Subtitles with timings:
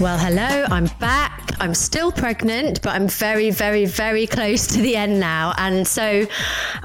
[0.00, 1.52] Well, hello, I'm back.
[1.60, 5.54] I'm still pregnant, but I'm very, very, very close to the end now.
[5.56, 6.26] And so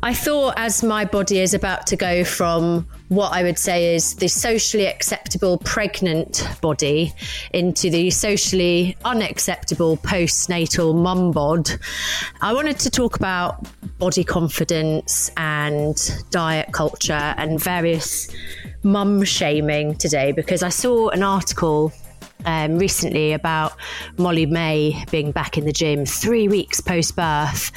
[0.04, 4.16] I thought, as my body is about to go from what I would say is
[4.16, 7.14] the socially acceptable pregnant body
[7.52, 11.70] into the socially unacceptable postnatal mum bod,
[12.42, 15.98] I wanted to talk about body confidence and
[16.30, 18.30] diet culture and various
[18.84, 21.92] mum shaming today because I saw an article
[22.46, 23.74] um, recently about
[24.18, 27.72] Molly-Mae being back in the gym three weeks post birth.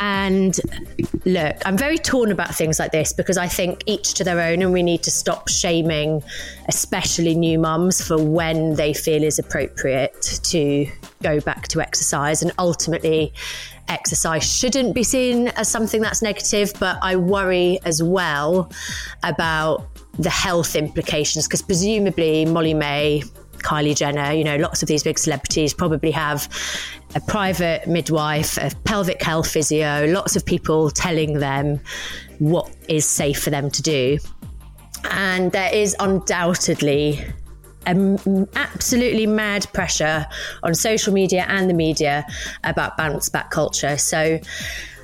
[0.00, 0.58] And
[1.24, 4.62] look, I'm very torn about things like this because I think each to their own,
[4.62, 6.22] and we need to stop shaming,
[6.68, 10.86] especially new mums, for when they feel is appropriate to
[11.22, 12.42] go back to exercise.
[12.42, 13.32] And ultimately,
[13.88, 18.70] exercise shouldn't be seen as something that's negative, but I worry as well
[19.22, 19.86] about
[20.18, 23.22] the health implications because presumably Molly-Mae
[23.66, 26.48] Kylie Jenner, you know, lots of these big celebrities probably have
[27.16, 31.80] a private midwife, a pelvic health physio, lots of people telling them
[32.38, 34.18] what is safe for them to do.
[35.10, 37.24] And there is undoubtedly
[37.86, 40.26] an absolutely mad pressure
[40.62, 42.24] on social media and the media
[42.62, 43.96] about bounce back culture.
[43.96, 44.38] So,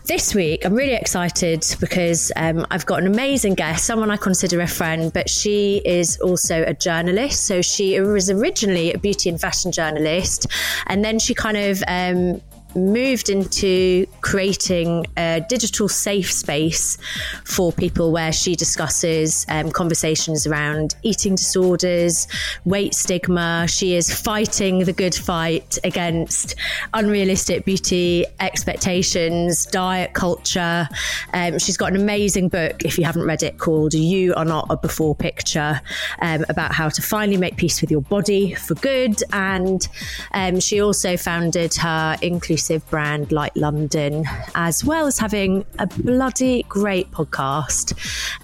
[0.05, 4.61] this week, I'm really excited because um, I've got an amazing guest, someone I consider
[4.61, 7.47] a friend, but she is also a journalist.
[7.47, 10.47] So she was originally a beauty and fashion journalist,
[10.87, 12.41] and then she kind of um,
[12.75, 16.97] moved into creating a digital safe space
[17.45, 22.27] for people where she discusses um, conversations around eating disorders,
[22.65, 23.67] weight stigma.
[23.69, 26.55] She is fighting the good fight against
[26.95, 30.89] unrealistic beauty expectations, diet culture.
[31.35, 34.67] Um, she's got an amazing book, if you haven't read it, called You Are Not
[34.71, 35.81] a Before Picture,
[36.21, 39.23] um, about how to finally make peace with your body for good.
[39.33, 39.87] And
[40.33, 44.25] um, she also founded her inclusive brand, like London,
[44.55, 47.95] as well as having a bloody great podcast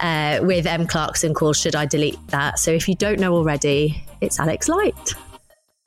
[0.01, 2.59] uh, with Em Clarkson called Should I Delete That?
[2.59, 5.15] So if you don't know already, it's Alex Light.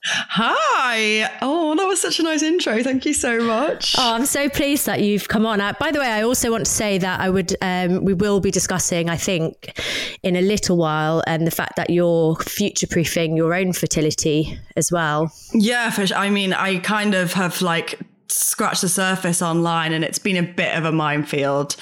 [0.03, 1.29] Hi.
[1.43, 2.81] Oh, that was such a nice intro.
[2.81, 3.95] Thank you so much.
[3.99, 5.61] Oh, I'm so pleased that you've come on.
[5.61, 8.39] Uh, by the way, I also want to say that I would, um, we will
[8.39, 9.79] be discussing, I think,
[10.23, 14.91] in a little while, and the fact that you're future proofing your own fertility as
[14.91, 15.31] well.
[15.53, 16.17] Yeah, for sure.
[16.17, 17.99] I mean, I kind of have like
[18.31, 21.75] scratched the surface online, and it's been a bit of a minefield.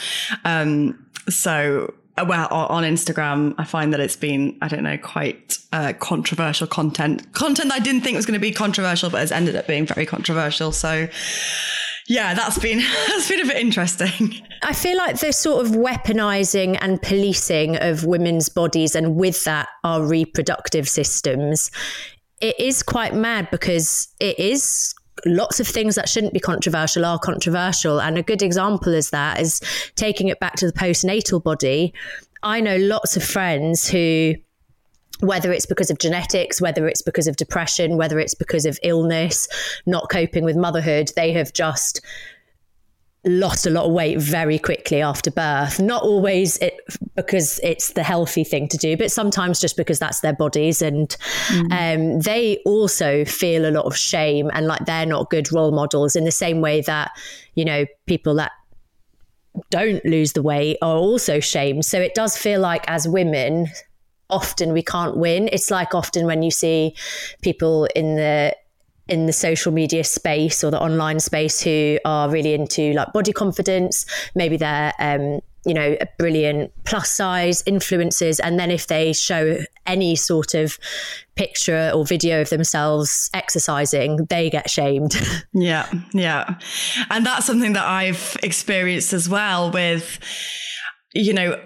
[0.45, 1.93] Um, so
[2.27, 7.31] well on Instagram, I find that it's been I don't know quite uh, controversial content,
[7.33, 10.05] content I didn't think was going to be controversial, but has ended up being very
[10.05, 10.71] controversial.
[10.71, 11.07] So.
[12.11, 14.33] Yeah, that's been that's been a bit interesting.
[14.63, 19.69] I feel like the sort of weaponizing and policing of women's bodies, and with that,
[19.83, 21.69] our reproductive systems,
[22.41, 24.95] it is quite mad because it is
[25.25, 28.01] lots of things that shouldn't be controversial are controversial.
[28.01, 29.61] And a good example is that is
[29.95, 31.93] taking it back to the postnatal body.
[32.43, 34.35] I know lots of friends who
[35.21, 39.49] whether it's because of genetics, whether it's because of depression, whether it's because of illness,
[39.85, 41.99] not coping with motherhood, they have just
[43.25, 45.79] lost a lot of weight very quickly after birth.
[45.79, 46.79] Not always it,
[47.15, 50.81] because it's the healthy thing to do, but sometimes just because that's their bodies.
[50.81, 51.09] And
[51.47, 51.71] mm.
[51.71, 56.15] um, they also feel a lot of shame and like they're not good role models
[56.15, 57.11] in the same way that,
[57.55, 58.51] you know, people that
[59.69, 61.83] don't lose the weight are also shamed.
[61.83, 63.67] So it does feel like as women,
[64.29, 65.49] often we can't win.
[65.51, 66.95] It's like often when you see
[67.41, 68.55] people in the
[69.09, 73.33] in the social media space or the online space who are really into like body
[73.33, 74.05] confidence.
[74.35, 78.39] Maybe they're, um, you know, brilliant plus size influencers.
[78.41, 80.77] And then if they show any sort of
[81.35, 85.15] picture or video of themselves exercising, they get shamed.
[85.53, 86.55] Yeah, yeah.
[87.09, 90.19] And that's something that I've experienced as well with,
[91.13, 91.59] you know,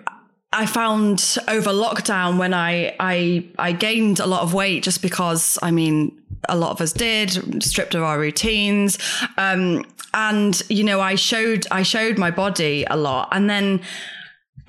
[0.53, 5.57] I found over lockdown when I I I gained a lot of weight just because
[5.63, 6.15] I mean
[6.49, 8.97] a lot of us did stripped of our routines.
[9.37, 13.29] Um, and you know I showed I showed my body a lot.
[13.31, 13.81] And then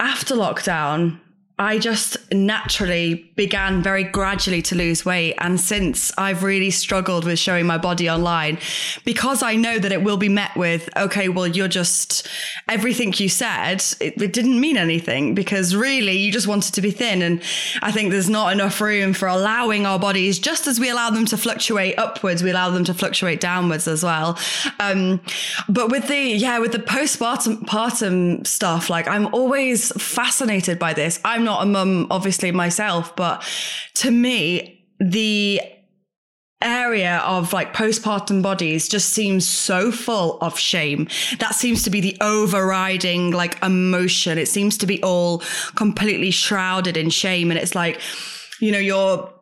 [0.00, 1.20] after lockdown
[1.56, 5.34] I just naturally began very gradually to lose weight.
[5.38, 8.58] And since I've really struggled with showing my body online,
[9.04, 12.26] because I know that it will be met with, okay, well, you're just
[12.68, 16.90] everything you said, it, it didn't mean anything because really you just wanted to be
[16.90, 17.22] thin.
[17.22, 17.40] And
[17.82, 21.24] I think there's not enough room for allowing our bodies, just as we allow them
[21.26, 24.36] to fluctuate upwards, we allow them to fluctuate downwards as well.
[24.80, 25.20] Um,
[25.68, 31.20] but with the, yeah, with the postpartum partum stuff, like I'm always fascinated by this.
[31.24, 33.44] I'm not a mum, obviously myself, but
[33.94, 35.60] to me, the
[36.64, 41.06] area of like postpartum bodies just seems so full of shame.
[41.38, 44.38] That seems to be the overriding like emotion.
[44.38, 45.42] It seems to be all
[45.76, 47.50] completely shrouded in shame.
[47.50, 48.00] And it's like,
[48.60, 49.34] you know, your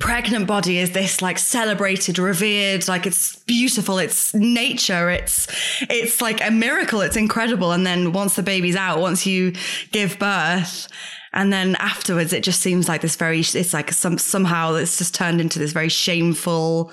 [0.00, 5.46] pregnant body is this like celebrated revered like it's beautiful it's nature it's
[5.88, 9.52] it's like a miracle it's incredible and then once the baby's out once you
[9.92, 10.88] give birth
[11.32, 15.14] and then afterwards it just seems like this very it's like some somehow it's just
[15.14, 16.90] turned into this very shameful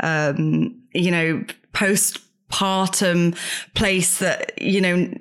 [0.00, 3.36] um you know postpartum
[3.74, 5.12] place that you know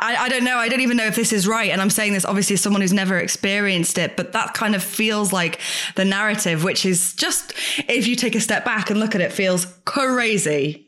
[0.00, 0.56] I, I, don't know.
[0.58, 1.70] I don't even know if this is right.
[1.70, 4.82] And I'm saying this obviously as someone who's never experienced it, but that kind of
[4.82, 5.60] feels like
[5.94, 7.54] the narrative, which is just,
[7.88, 10.87] if you take a step back and look at it, feels crazy.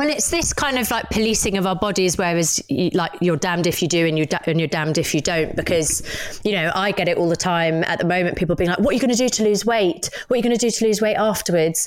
[0.00, 3.66] Well, it's this kind of like policing of our bodies, whereas you, like you're damned
[3.66, 5.54] if you do and you're, da- and you're damned if you don't.
[5.54, 6.02] Because,
[6.42, 8.38] you know, I get it all the time at the moment.
[8.38, 10.08] People being like, "What are you going to do to lose weight?
[10.28, 11.86] What are you going to do to lose weight afterwards?"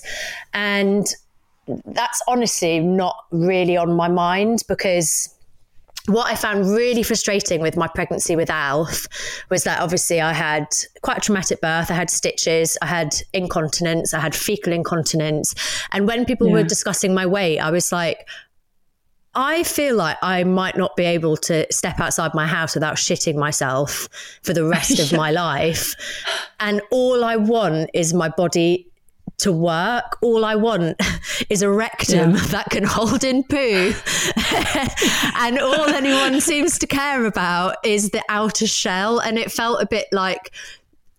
[0.53, 1.07] And
[1.87, 5.32] that's honestly not really on my mind because
[6.07, 9.07] what I found really frustrating with my pregnancy with Alf
[9.49, 10.67] was that obviously I had
[11.01, 11.89] quite a traumatic birth.
[11.89, 15.55] I had stitches, I had incontinence, I had fecal incontinence.
[15.91, 16.53] And when people yeah.
[16.53, 18.27] were discussing my weight, I was like,
[19.35, 23.35] I feel like I might not be able to step outside my house without shitting
[23.35, 24.09] myself
[24.43, 25.95] for the rest of my life.
[26.59, 28.91] And all I want is my body
[29.43, 30.17] to work.
[30.21, 30.99] All I want
[31.49, 32.41] is a rectum yeah.
[32.47, 33.93] that can hold in poo.
[35.37, 39.19] and all anyone seems to care about is the outer shell.
[39.19, 40.51] And it felt a bit like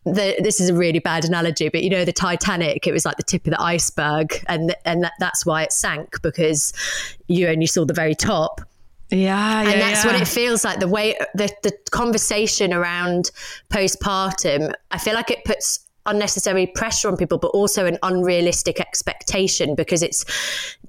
[0.04, 3.16] the, this is a really bad analogy, but you know, the Titanic, it was like
[3.16, 4.34] the tip of the iceberg.
[4.48, 6.72] And, and that, that's why it sank because
[7.28, 8.60] you only saw the very top.
[9.10, 10.12] Yeah, yeah, and that's yeah.
[10.12, 10.80] what it feels like.
[10.80, 13.30] The way the the conversation around
[13.70, 19.74] postpartum, I feel like it puts unnecessary pressure on people, but also an unrealistic expectation
[19.74, 20.24] because it's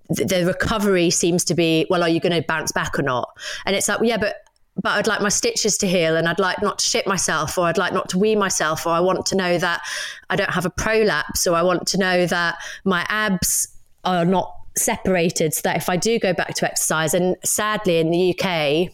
[0.10, 3.30] the recovery seems to be, well, are you going to bounce back or not?
[3.66, 4.36] And it's like, yeah, but
[4.82, 7.66] but I'd like my stitches to heal and I'd like not to shit myself or
[7.66, 9.82] I'd like not to wee myself or I want to know that
[10.30, 13.70] I don't have a prolapse or I want to know that my abs
[14.04, 18.12] are not separated so that if I do go back to exercise and sadly in
[18.12, 18.92] the UK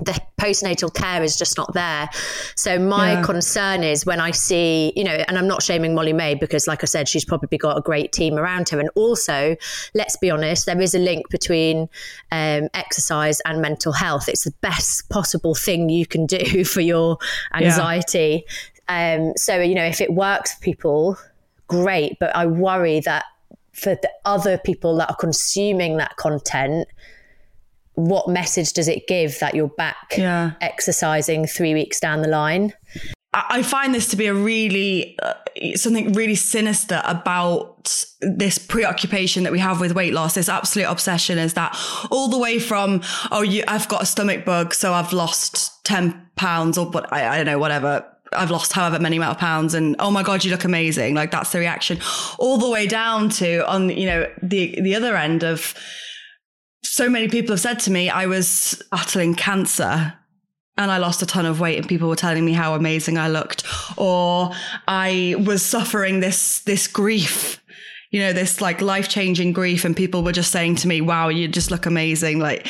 [0.00, 2.08] the postnatal care is just not there.
[2.56, 3.22] So my yeah.
[3.22, 6.86] concern is when I see, you know, and I'm not shaming Molly-Mae because, like I
[6.86, 8.80] said, she's probably got a great team around her.
[8.80, 9.56] And also,
[9.94, 11.88] let's be honest, there is a link between
[12.32, 14.28] um, exercise and mental health.
[14.28, 17.18] It's the best possible thing you can do for your
[17.54, 18.44] anxiety.
[18.88, 19.16] Yeah.
[19.20, 21.18] Um, so, you know, if it works for people,
[21.68, 22.18] great.
[22.18, 23.24] But I worry that
[23.72, 26.88] for the other people that are consuming that content,
[28.06, 30.52] what message does it give that you're back yeah.
[30.60, 32.72] exercising three weeks down the line?
[33.32, 35.34] I find this to be a really uh,
[35.76, 40.34] something really sinister about this preoccupation that we have with weight loss.
[40.34, 41.78] This absolute obsession is that
[42.10, 46.26] all the way from oh, you, I've got a stomach bug, so I've lost ten
[46.34, 48.04] pounds, or but I, I don't know, whatever.
[48.32, 51.14] I've lost however many amount of pounds, and oh my god, you look amazing.
[51.14, 52.00] Like that's the reaction,
[52.36, 55.74] all the way down to on you know the the other end of
[56.82, 60.14] so many people have said to me, I was battling cancer
[60.76, 63.28] and I lost a ton of weight and people were telling me how amazing I
[63.28, 63.64] looked
[63.96, 64.52] or
[64.88, 67.60] I was suffering this this grief
[68.10, 71.46] you know this like life-changing grief and people were just saying to me wow you
[71.46, 72.66] just look amazing like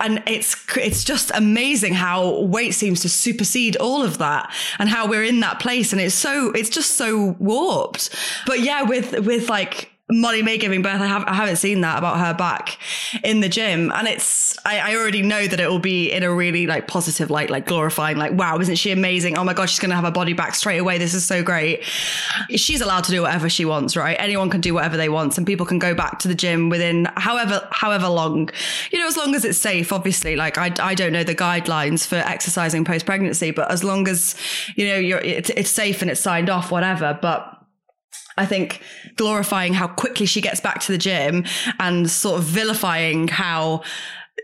[0.00, 5.06] and it's it's just amazing how weight seems to supersede all of that and how
[5.06, 8.10] we're in that place and it's so it's just so warped.
[8.46, 11.00] But yeah with with like Molly-Mae giving birth.
[11.00, 12.78] I, have, I haven't seen that about her back
[13.22, 13.92] in the gym.
[13.92, 17.30] And it's, I, I already know that it will be in a really like positive
[17.30, 19.38] light, like glorifying, like, wow, isn't she amazing?
[19.38, 20.98] Oh my God, she's going to have her body back straight away.
[20.98, 21.84] This is so great.
[22.50, 24.16] She's allowed to do whatever she wants, right?
[24.18, 27.08] Anyone can do whatever they want and people can go back to the gym within
[27.16, 28.50] however, however long,
[28.90, 32.06] you know, as long as it's safe, obviously, like I, I don't know the guidelines
[32.06, 34.34] for exercising post pregnancy, but as long as,
[34.74, 37.18] you know, you're, it's, it's safe and it's signed off, whatever.
[37.20, 37.59] But
[38.40, 38.80] I think
[39.16, 41.44] glorifying how quickly she gets back to the gym
[41.78, 43.82] and sort of vilifying how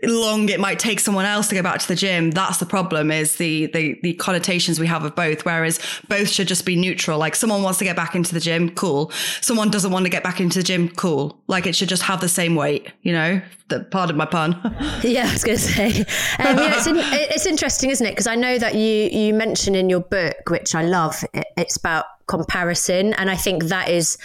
[0.03, 3.11] long it might take someone else to go back to the gym that's the problem
[3.11, 7.17] is the, the the connotations we have of both whereas both should just be neutral.
[7.17, 9.11] Like someone wants to get back into the gym cool.
[9.41, 11.41] Someone doesn't want to get back into the gym cool.
[11.47, 13.41] Like it should just have the same weight you know?
[13.69, 14.53] The, pardon my pun.
[15.03, 15.99] Yeah i was to say.
[16.39, 18.11] Um, yeah, it's, in, it's interesting isn't it?
[18.11, 21.77] Because i know that you you mentioned in your book which i love it, it's
[21.77, 23.13] about comparison.
[23.13, 24.17] And I think that is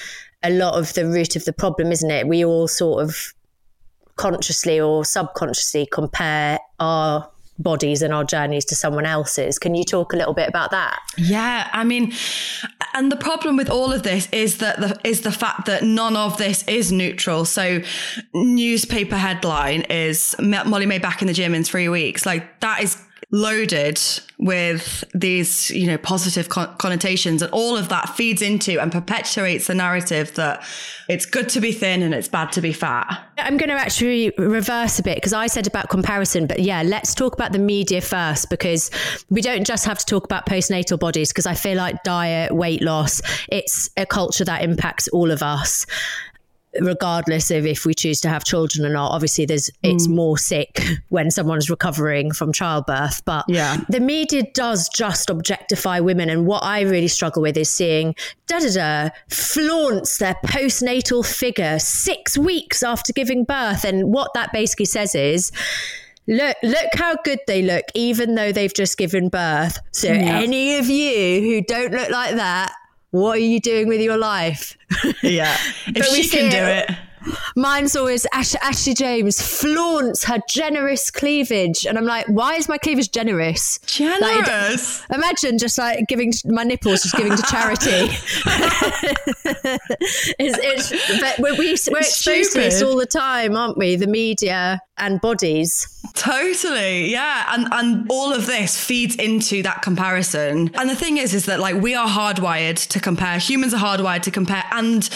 [0.43, 2.27] a lot of the root of the problem, isn't it?
[2.27, 3.33] We all sort of
[4.17, 7.29] consciously or subconsciously compare our
[7.59, 9.59] bodies and our journeys to someone else's.
[9.59, 10.99] Can you talk a little bit about that?
[11.17, 12.13] Yeah, I mean,
[12.95, 16.17] and the problem with all of this is that the is the fact that none
[16.17, 17.45] of this is neutral.
[17.45, 17.81] So,
[18.35, 22.27] newspaper headline is Molly-Mae back in the gym in three weeks.
[22.27, 22.97] Like that is
[23.33, 23.99] loaded
[24.39, 29.69] with these, you know, positive con- connotations and all of that feeds into and perpetuates
[29.69, 30.63] the narrative that
[31.09, 33.27] it's good to be thin and it's bad to be fat.
[33.39, 37.15] I'm going to actually reverse a bit because I said about comparison, but yeah, let's
[37.15, 38.91] talk about the media first because
[39.31, 42.83] we don't just have to talk about postnatal bodies because I feel like diet, weight
[42.83, 45.87] loss, it's a culture that impacts all of us
[46.81, 49.13] regardless of if we choose to have children or not.
[49.13, 50.15] Obviously, there's it's mm.
[50.15, 53.79] more sick when someone's recovering from childbirth, but yeah.
[53.89, 56.31] the media does just objectify women.
[56.31, 58.15] And what I really struggle with is seeing
[58.47, 64.53] da da da flaunts their postnatal figure six weeks after giving birth, and what that
[64.53, 65.53] basically says is.
[66.29, 69.77] Look, look how good they look, even though they've just given birth.
[69.91, 70.39] So, yeah.
[70.39, 72.73] any of you who don't look like that,
[73.13, 74.77] what are you doing with your life?
[75.23, 75.57] Yeah.
[75.87, 76.91] if she can do it.
[77.55, 82.79] Mine's always Ash- Ashley James flaunts her generous cleavage, and I'm like, why is my
[82.79, 83.79] cleavage generous?
[83.87, 85.09] Generous.
[85.09, 87.89] Like, imagine just like giving my nipples, just giving to charity.
[90.39, 93.97] it's, it's, but we, we, we're exposed to this all the time, aren't we?
[93.97, 95.89] The media and bodies.
[96.15, 97.11] Totally.
[97.11, 97.47] Yeah.
[97.51, 100.71] And and all of this feeds into that comparison.
[100.75, 103.39] And the thing is is that like we are hardwired to compare.
[103.39, 105.09] Humans are hardwired to compare and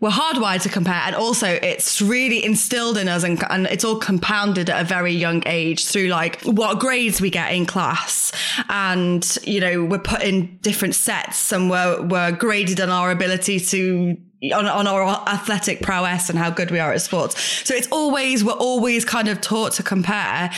[0.00, 1.00] we're hardwired to compare.
[1.04, 5.12] And also it's really instilled in us and, and it's all compounded at a very
[5.12, 8.32] young age through like what grades we get in class.
[8.68, 13.60] And, you know, we're put in different sets and we're, we're graded on our ability
[13.60, 14.16] to
[14.54, 17.40] on, on our athletic prowess and how good we are at sports.
[17.66, 20.50] So it's always, we're always kind of taught to compare,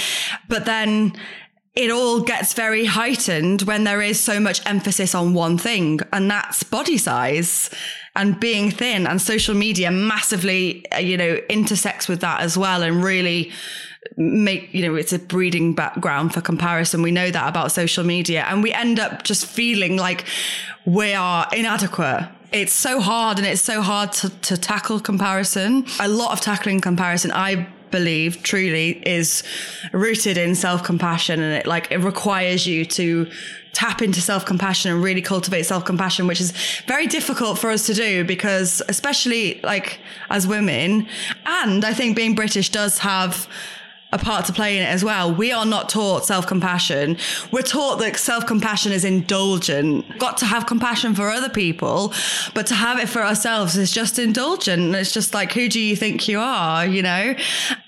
[0.48, 1.12] but then
[1.74, 6.28] it all gets very heightened when there is so much emphasis on one thing, and
[6.28, 7.70] that's body size
[8.16, 9.06] and being thin.
[9.06, 13.52] And social media massively, uh, you know, intersects with that as well and really
[14.16, 17.00] make you know it's a breeding background for comparison.
[17.02, 20.24] We know that about social media and we end up just feeling like
[20.84, 25.84] we are inadequate it's so hard and it's so hard to, to tackle comparison.
[26.00, 29.42] A lot of tackling comparison, I believe truly is
[29.92, 33.26] rooted in self-compassion and it like it requires you to
[33.72, 36.52] tap into self-compassion and really cultivate self-compassion which is
[36.86, 40.00] very difficult for us to do because especially like
[40.30, 41.06] as women
[41.46, 43.48] and i think being british does have
[44.10, 45.32] a part to play in it as well.
[45.32, 47.18] We are not taught self compassion.
[47.52, 50.18] We're taught that self compassion is indulgent.
[50.18, 52.12] Got to have compassion for other people,
[52.54, 54.94] but to have it for ourselves is just indulgent.
[54.94, 56.86] It's just like, who do you think you are?
[56.86, 57.34] You know,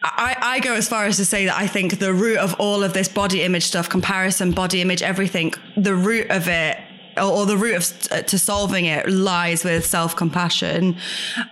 [0.02, 2.82] I, I go as far as to say that I think the root of all
[2.82, 6.78] of this body image stuff, comparison, body image, everything, the root of it
[7.16, 10.96] or, the root of to solving it lies with self compassion.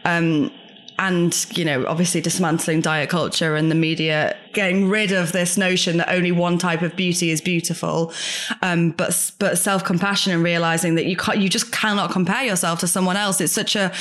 [0.04, 0.52] Um,
[0.98, 5.98] and you know obviously dismantling diet culture and the media getting rid of this notion
[5.98, 8.12] that only one type of beauty is beautiful
[8.62, 12.86] um, but but self-compassion and realizing that you can't you just cannot compare yourself to
[12.86, 13.40] someone else.
[13.40, 13.92] It's such a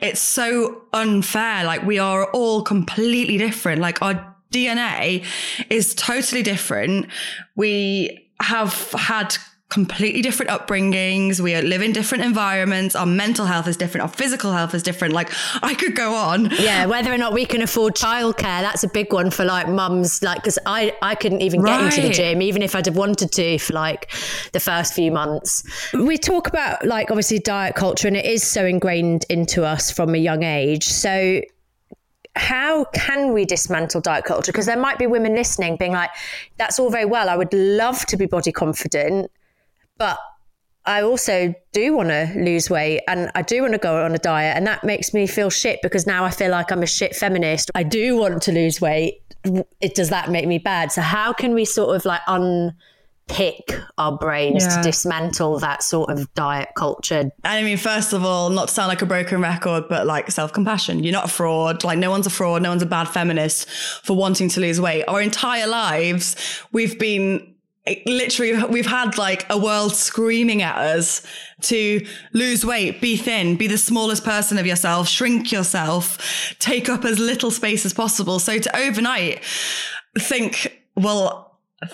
[0.00, 1.64] it's so unfair.
[1.64, 3.80] Like we are all completely different.
[3.80, 5.24] Like our DNA
[5.70, 7.06] is totally different.
[7.54, 9.36] We have had
[9.68, 11.40] completely different upbringings.
[11.40, 12.94] We live in different environments.
[12.94, 14.02] Our mental health is different.
[14.02, 15.12] Our physical health is different.
[15.12, 15.32] Like
[15.62, 16.50] I could go on.
[16.58, 20.22] Yeah, whether or not we can afford childcare, that's a big one for like mums.
[20.22, 23.32] Like, because I I couldn't even get into the gym, even if I'd have wanted
[23.32, 24.10] to for like
[24.52, 25.64] the first few months.
[25.92, 30.14] We talk about like obviously diet culture, and it is so ingrained into us from
[30.14, 30.84] a young age.
[30.84, 31.40] So
[32.36, 34.52] how can we dismantle diet culture?
[34.52, 36.10] Because there might be women listening being like,
[36.58, 37.28] that's all very well.
[37.30, 39.30] I would love to be body confident,
[39.98, 40.18] but
[40.84, 44.18] I also do want to lose weight and I do want to go on a
[44.18, 44.56] diet.
[44.56, 47.72] And that makes me feel shit because now I feel like I'm a shit feminist.
[47.74, 49.20] I do want to lose weight.
[49.80, 50.92] It, does that make me bad?
[50.92, 54.76] So, how can we sort of like unpick our brains Yeah.
[54.76, 57.30] to dismantle that sort of diet culture?
[57.44, 60.52] I mean, first of all, not to sound like a broken record, but like self
[60.52, 61.02] compassion.
[61.02, 61.82] You're not a fraud.
[61.84, 62.62] Like, no one's a fraud.
[62.62, 63.68] No one's a bad feminist
[64.04, 65.04] for wanting to lose weight.
[65.08, 66.36] Our entire lives,
[66.72, 67.55] we've been
[68.06, 71.26] literally, we've had like a world screaming at us
[71.62, 77.04] to lose weight, be thin, be the smallest person of yourself, shrink yourself, take up
[77.04, 78.38] as little space as possible.
[78.38, 79.42] So to overnight
[80.18, 81.46] think, well,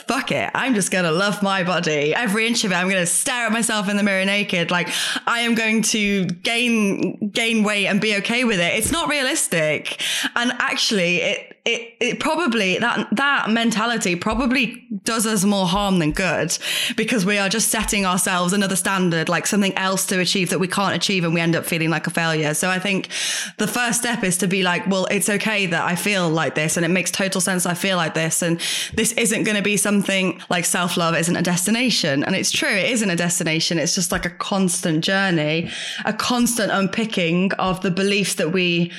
[0.07, 0.51] fuck it.
[0.55, 2.15] I'm just going to love my body.
[2.15, 2.75] Every inch of it.
[2.75, 4.71] I'm going to stare at myself in the mirror naked.
[4.71, 4.89] Like
[5.27, 8.75] I am going to gain, gain weight and be okay with it.
[8.75, 10.01] It's not realistic.
[10.37, 16.11] And actually it, it, it probably that, that mentality probably does us more harm than
[16.11, 16.59] good
[16.97, 20.67] because we are just setting ourselves another standard, like something else to achieve that we
[20.67, 22.53] can't achieve and we end up feeling like a failure.
[22.55, 23.11] So I think
[23.59, 26.77] the first step is to be like, well, it's okay that I feel like this
[26.77, 28.43] and it makes total sense I feel like this.
[28.43, 28.61] And
[28.95, 32.25] this isn't going to be something like self love isn't a destination.
[32.25, 33.79] And it's true, it isn't a destination.
[33.79, 35.71] It's just like a constant journey,
[36.05, 38.91] a constant unpicking of the beliefs that we,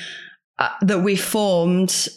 [0.58, 2.08] uh, that we formed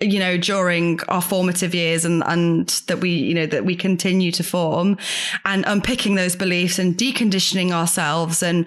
[0.00, 4.32] you know during our formative years and and that we you know that we continue
[4.32, 4.96] to form
[5.44, 8.66] and unpicking those beliefs and deconditioning ourselves and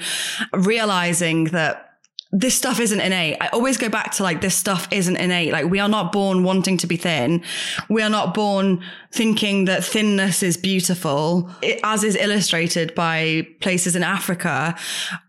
[0.54, 1.88] realizing that
[2.32, 3.38] this stuff isn't innate.
[3.40, 5.54] I always go back to like this stuff isn't innate.
[5.54, 7.42] Like we are not born wanting to be thin.
[7.90, 13.96] We are not born thinking that thinness is beautiful, it, as is illustrated by places
[13.96, 14.76] in Africa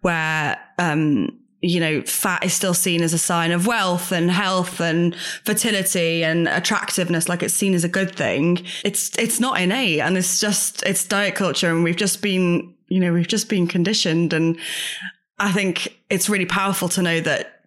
[0.00, 4.80] where um you know, fat is still seen as a sign of wealth and health
[4.80, 8.64] and fertility and attractiveness, like it's seen as a good thing.
[8.84, 13.00] It's it's not innate, and it's just it's diet culture, and we've just been, you
[13.00, 14.56] know, we've just been conditioned, and
[15.38, 17.60] I think it's really powerful to know that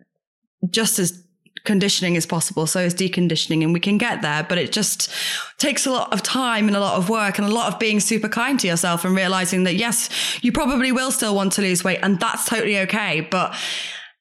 [0.70, 1.21] just as
[1.63, 4.45] conditioning is possible, so is deconditioning, and we can get there.
[4.47, 5.10] But it just
[5.58, 8.00] takes a lot of time and a lot of work and a lot of being
[8.00, 10.10] super kind to yourself and realizing that yes,
[10.43, 13.21] you probably will still want to lose weight, and that's totally okay.
[13.21, 13.56] But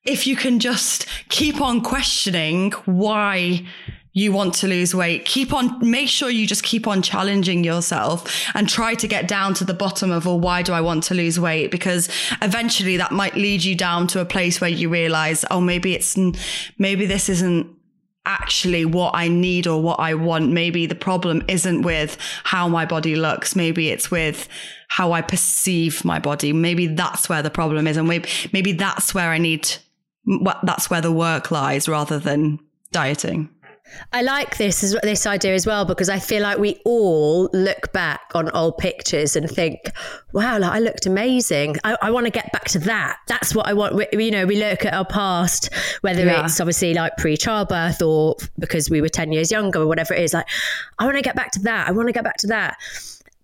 [0.04, 3.66] if you can just keep on questioning why
[4.12, 8.44] you want to lose weight, keep on, make sure you just keep on challenging yourself
[8.54, 11.14] and try to get down to the bottom of, well, why do I want to
[11.14, 11.70] lose weight?
[11.70, 12.08] Because
[12.42, 16.18] eventually that might lead you down to a place where you realize, oh, maybe it's,
[16.78, 17.72] maybe this isn't
[18.26, 20.50] actually what I need or what I want.
[20.50, 23.54] Maybe the problem isn't with how my body looks.
[23.54, 24.48] Maybe it's with
[24.88, 26.52] how I perceive my body.
[26.52, 27.96] Maybe that's where the problem is.
[27.96, 29.68] And maybe, maybe that's where I need,
[30.64, 32.58] that's where the work lies rather than
[32.92, 33.48] dieting.
[34.12, 38.20] I like this this idea as well because I feel like we all look back
[38.34, 39.92] on old pictures and think,
[40.32, 41.76] "Wow, like, I looked amazing.
[41.84, 43.18] I, I want to get back to that.
[43.26, 45.72] That's what I want." We, you know, we look at our past,
[46.02, 46.44] whether Yeah.
[46.44, 50.34] it's obviously like pre-childbirth or because we were ten years younger or whatever it is.
[50.34, 50.46] Like,
[50.98, 51.88] I want to get back to that.
[51.88, 52.76] I want to get back to that.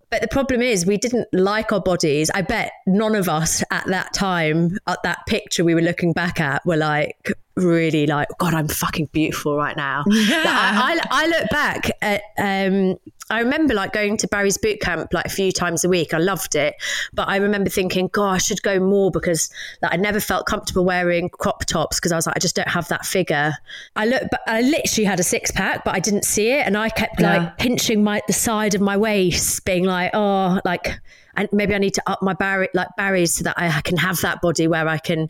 [0.09, 2.31] But the problem is, we didn't like our bodies.
[2.33, 6.39] I bet none of us at that time, at that picture we were looking back
[6.39, 10.03] at, were like really like, God, I'm fucking beautiful right now.
[10.37, 12.97] Like, I, I, I look back at, um,
[13.29, 16.13] I remember like going to Barry's boot camp like a few times a week.
[16.13, 16.75] I loved it.
[17.13, 19.49] But I remember thinking, God, I should go more because
[19.81, 22.67] like, I never felt comfortable wearing crop tops because I was like, I just don't
[22.69, 23.53] have that figure.
[23.95, 26.65] I look, but I literally had a six pack, but I didn't see it.
[26.65, 27.37] And I kept Yeah.
[27.37, 30.99] like pinching my the side of my waist, being like, oh, like,
[31.35, 34.21] and maybe I need to up my Barry like Barry's so that I can have
[34.21, 35.29] that body where I can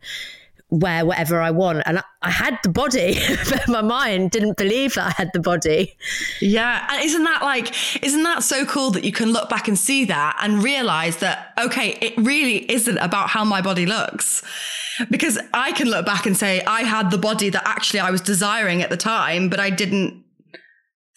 [0.70, 1.84] wear whatever I want.
[1.86, 5.40] And I, I had the body, but my mind didn't believe that I had the
[5.40, 5.96] body.
[6.42, 6.86] Yeah.
[6.90, 10.06] And isn't that like, isn't that so cool that you can look back and see
[10.06, 14.44] that and realize that, okay, it really isn't about how my body looks.
[15.10, 18.20] Because I can look back and say, I had the body that actually I was
[18.20, 20.24] desiring at the time, but I didn't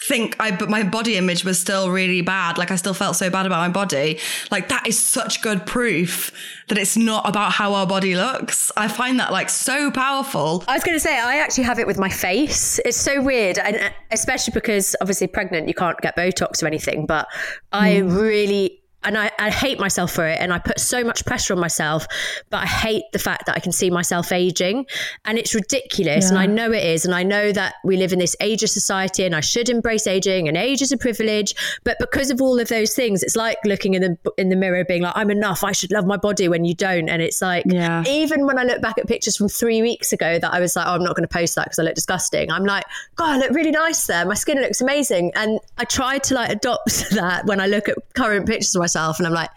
[0.05, 2.59] think I, but my body image was still really bad.
[2.59, 4.19] Like I still felt so bad about my body.
[4.51, 6.33] Like that is such good proof
[6.69, 8.73] that it's not about how our body looks.
[8.77, 10.65] I find that like so powerful.
[10.69, 12.79] I was going to say, I actually have it with my face.
[12.85, 13.59] It's so weird.
[13.59, 17.07] And uh, especially because obviously pregnant, you can't get Botox or anything.
[17.07, 17.29] But
[17.73, 21.55] I really and I, I hate myself for it and I put so much pressure
[21.55, 22.07] on myself,
[22.51, 24.87] but I hate the fact that I can see myself aging
[25.25, 26.25] and it's ridiculous.
[26.25, 26.31] Yeah.
[26.31, 27.05] And I know it is.
[27.05, 30.07] And I know that we live in this age of society and I should embrace
[30.07, 31.55] aging and age is a privilege.
[31.85, 34.85] But because of all of those things, it's like looking in the in the mirror
[34.85, 37.09] being like, I'm enough, I should love my body when you don't.
[37.09, 38.05] And it's like yeah.
[38.07, 40.87] even when I look back at pictures from three weeks ago that I was like,
[40.87, 42.51] oh, I'm not going to post that because I look disgusting.
[42.51, 42.85] I'm like,
[43.17, 44.27] God, I look really nice there.
[44.27, 45.33] My skin looks amazing.
[45.35, 48.90] And I try to like adopt that when I look at current pictures of myself
[48.97, 49.51] and I'm like,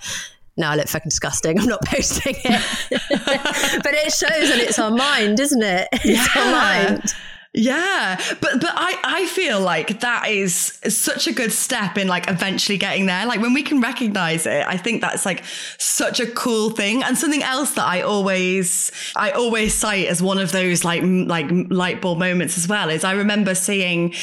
[0.55, 1.59] no, I look fucking disgusting.
[1.59, 2.61] I'm not posting it.
[3.83, 5.87] but it shows that it's our mind, isn't it?
[5.93, 6.41] It's yeah.
[6.41, 7.13] our mind.
[7.55, 12.27] Yeah, but but I I feel like that is such a good step in like
[12.27, 13.27] eventually getting there.
[13.27, 15.43] Like when we can recognize it, I think that's like
[15.77, 17.03] such a cool thing.
[17.03, 21.45] And something else that I always I always cite as one of those like like
[21.69, 24.15] light bulb moments as well is I remember seeing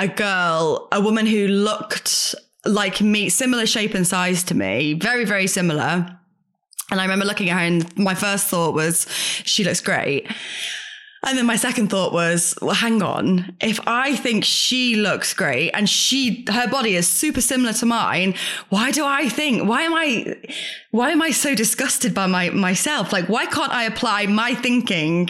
[0.00, 5.24] a girl, a woman who looked like me, similar shape and size to me, very,
[5.24, 6.18] very similar.
[6.90, 9.06] And I remember looking at her and my first thought was,
[9.44, 10.26] she looks great.
[11.24, 13.56] And then my second thought was, well, hang on.
[13.60, 18.34] If I think she looks great and she, her body is super similar to mine,
[18.70, 20.36] why do I think, why am I,
[20.90, 23.12] why am I so disgusted by my, myself?
[23.12, 25.28] Like, why can't I apply my thinking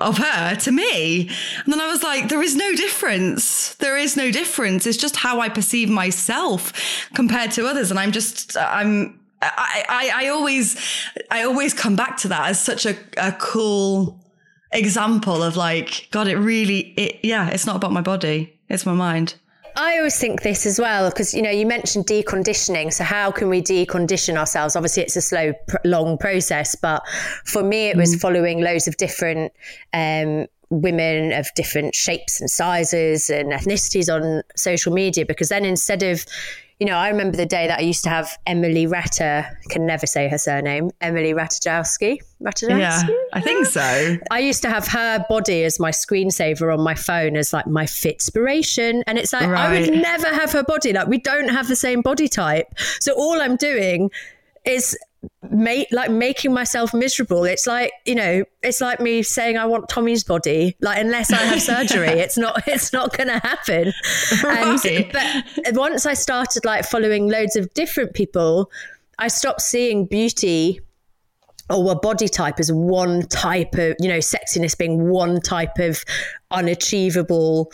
[0.00, 1.28] of her to me.
[1.64, 3.74] And then I was like, there is no difference.
[3.74, 4.86] There is no difference.
[4.86, 6.72] It's just how I perceive myself
[7.14, 7.90] compared to others.
[7.90, 10.76] And I'm just, I'm, I, I, I always,
[11.30, 14.18] I always come back to that as such a, a cool
[14.72, 18.58] example of like, God, it really, it, yeah, it's not about my body.
[18.68, 19.34] It's my mind.
[19.80, 22.92] I always think this as well because you know you mentioned deconditioning.
[22.92, 24.76] So how can we decondition ourselves?
[24.76, 27.02] Obviously, it's a slow, long process, but
[27.46, 28.20] for me, it was mm.
[28.20, 29.52] following loads of different.
[29.92, 36.04] Um, women of different shapes and sizes and ethnicities on social media because then instead
[36.04, 36.24] of
[36.80, 40.06] you know, I remember the day that I used to have Emily Ratter, can never
[40.06, 42.20] say her surname, Emily Ratajkowski.
[42.42, 42.78] Ratajkowski?
[42.78, 43.02] Yeah,
[43.34, 44.16] I think so.
[44.30, 47.84] I used to have her body as my screensaver on my phone as like my
[47.84, 49.02] fitspiration.
[49.06, 49.60] And it's like, right.
[49.60, 50.94] I would never have her body.
[50.94, 52.66] Like, we don't have the same body type.
[52.98, 54.10] So all I'm doing
[54.64, 54.96] is
[55.50, 57.44] make like making myself miserable.
[57.44, 61.36] It's like you know it's like me saying i want tommy's body like unless i
[61.36, 62.08] have surgery.
[62.20, 63.92] It's not it's not gonna happen.
[64.42, 64.84] Right.
[64.84, 68.70] and but once i started like following loads of different people
[69.18, 70.80] i stopped seeing beauty
[71.70, 76.04] or a body type as one type of you know sexiness being one type of
[76.50, 77.70] unachievable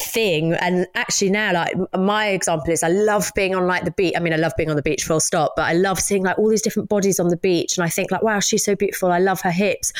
[0.00, 0.52] thing.
[0.54, 4.14] And actually now like my example is i love being on like the beach.
[4.16, 6.38] I mean i love being on the beach full stop but i love seeing like
[6.38, 7.76] all these different bodies on the beach.
[7.76, 9.10] And i think like wow she's so beautiful.
[9.10, 9.92] I love her hips.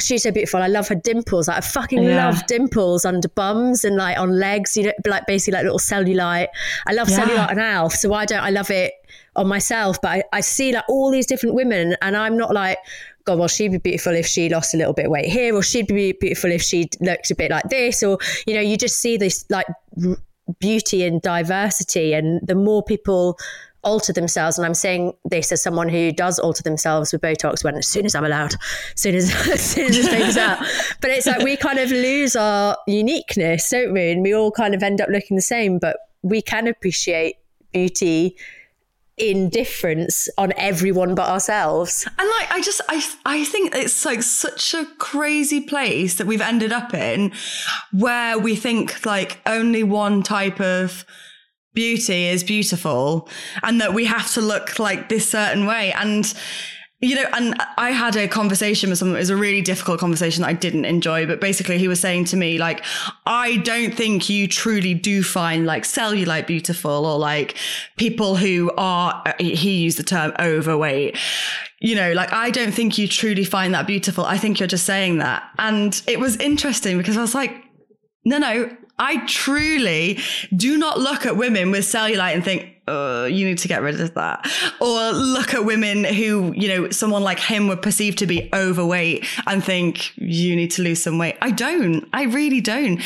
[0.00, 0.60] She's so beautiful.
[0.60, 1.48] I love her dimples.
[1.48, 2.26] Like, i fucking yeah.
[2.26, 6.48] love dimples under bums and like on legs you know like basically like little cellulite.
[6.86, 7.20] I love yeah.
[7.20, 8.92] cellulite alf so why don't i love it
[9.34, 9.98] on myself?
[10.02, 12.78] But I, I see like all these different women and i'm not like
[13.24, 15.62] God, well, she'd be beautiful if she lost a little bit of weight here, or
[15.62, 19.00] she'd be beautiful if she looked a bit like this, or you know, you just
[19.00, 19.66] see this like
[20.58, 23.38] beauty and diversity, and the more people
[23.84, 27.76] alter themselves, and I'm saying this as someone who does alter themselves with Botox when
[27.76, 28.60] as soon as I'm allowed, as
[29.00, 30.58] soon as as soon as this out,
[31.00, 34.10] but it's like we kind of lose our uniqueness, don't we?
[34.10, 37.36] And we all kind of end up looking the same, but we can appreciate
[37.72, 38.36] beauty
[39.22, 42.06] indifference on everyone but ourselves.
[42.18, 46.40] And like I just I I think it's like such a crazy place that we've
[46.40, 47.32] ended up in
[47.92, 51.04] where we think like only one type of
[51.74, 53.28] beauty is beautiful
[53.62, 56.34] and that we have to look like this certain way and
[57.02, 59.16] you know, and I had a conversation with someone.
[59.16, 61.26] It was a really difficult conversation that I didn't enjoy.
[61.26, 62.84] But basically, he was saying to me, like,
[63.26, 67.56] I don't think you truly do find like cellulite beautiful or like
[67.96, 71.18] people who are, he used the term overweight.
[71.80, 74.24] You know, like, I don't think you truly find that beautiful.
[74.24, 75.42] I think you're just saying that.
[75.58, 77.52] And it was interesting because I was like,
[78.24, 80.20] no, no, I truly
[80.54, 84.00] do not look at women with cellulite and think, uh, you need to get rid
[84.00, 84.50] of that.
[84.80, 89.24] Or look at women who, you know, someone like him would perceive to be overweight
[89.46, 91.36] and think you need to lose some weight.
[91.40, 92.08] I don't.
[92.12, 93.00] I really don't.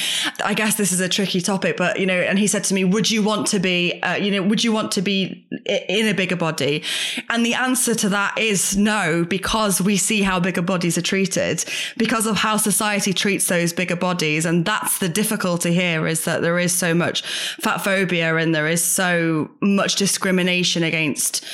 [0.44, 2.84] I guess this is a tricky topic, but, you know, and he said to me,
[2.84, 6.14] would you want to be, uh, you know, would you want to be in a
[6.14, 6.82] bigger body?
[7.28, 11.64] And the answer to that is no, because we see how bigger bodies are treated,
[11.96, 14.46] because of how society treats those bigger bodies.
[14.46, 17.22] And that's the difficulty here is that there is so much
[17.60, 21.44] fat phobia and there is so much discrimination against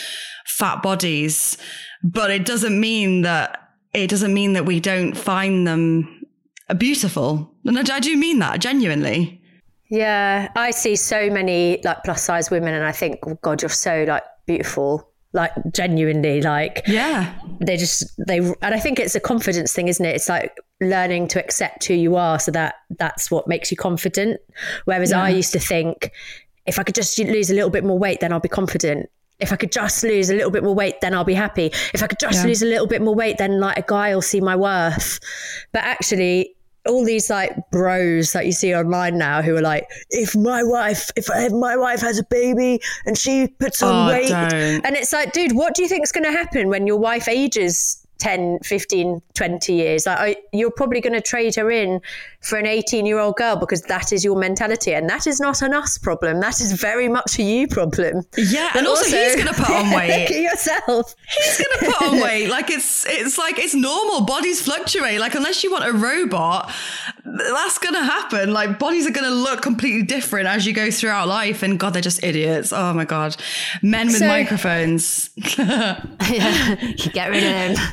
[0.47, 1.57] fat bodies,
[2.03, 3.59] but it doesn't mean that
[3.95, 6.25] it doesn't mean that we don't find them
[6.79, 7.55] beautiful.
[7.65, 9.41] And I, I do mean that genuinely.
[9.91, 13.69] Yeah, I see so many like plus size women, and I think, oh God, you're
[13.69, 15.09] so like beautiful.
[15.35, 17.33] Like genuinely, like Yeah.
[17.65, 20.15] they just they and I think it's a confidence thing, isn't it?
[20.15, 24.41] It's like learning to accept who you are, so that that's what makes you confident.
[24.85, 26.11] Whereas I used to think
[26.67, 29.09] if I could just lose a little bit more weight, then I'll be confident.
[29.41, 31.73] If I could just lose a little bit more weight, then I'll be happy.
[31.93, 32.47] If I could just Yeah.
[32.49, 35.19] lose a little bit more weight, then like a guy will see my worth.
[35.73, 36.55] But actually,
[36.87, 41.11] all these like bros that you see online now who are like, if my wife,
[41.17, 44.85] if, I, if my wife has a baby and she puts on Oh, weight, don't.
[44.87, 47.29] and it's like, dude, what do you think is going to happen when your wife
[47.29, 50.07] ages 10, 15, 20 years?
[50.07, 52.01] Like, you're probably going to trade her in
[52.41, 54.95] for an 18 year old girl because that is your mentality.
[54.95, 56.41] And that is not an us problem.
[56.41, 58.23] That is very much a you problem.
[58.37, 60.21] Yeah, But and also, he's going to put on weight.
[60.23, 61.15] Look at yourself.
[61.39, 62.49] He's going to put on weight.
[62.49, 64.23] Like it's it's like it's normal.
[64.23, 65.19] Bodies fluctuate.
[65.21, 66.73] Like unless you want a robot,
[67.25, 68.53] that's going to happen.
[68.53, 71.63] Like bodies are going to look completely different as you go throughout life.
[71.63, 72.73] And God, they're just idiots.
[72.73, 73.37] Oh my God,
[73.83, 75.31] men with So- microphones.
[75.59, 76.75] yeah,
[77.13, 77.93] get rid of them.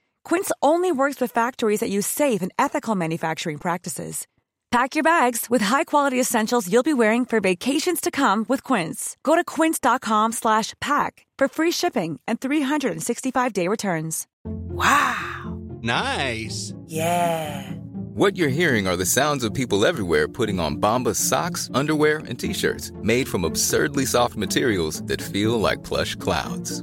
[0.23, 4.27] Quince only works with factories that use safe and ethical manufacturing practices.
[4.71, 9.17] Pack your bags with high-quality essentials you'll be wearing for vacations to come with Quince.
[9.21, 14.27] Go to quince.com slash pack for free shipping and 365-day returns.
[14.45, 15.59] Wow.
[15.81, 16.73] Nice.
[16.85, 17.69] Yeah.
[18.13, 22.39] What you're hearing are the sounds of people everywhere putting on Bombas socks, underwear, and
[22.39, 26.81] t-shirts made from absurdly soft materials that feel like plush clouds.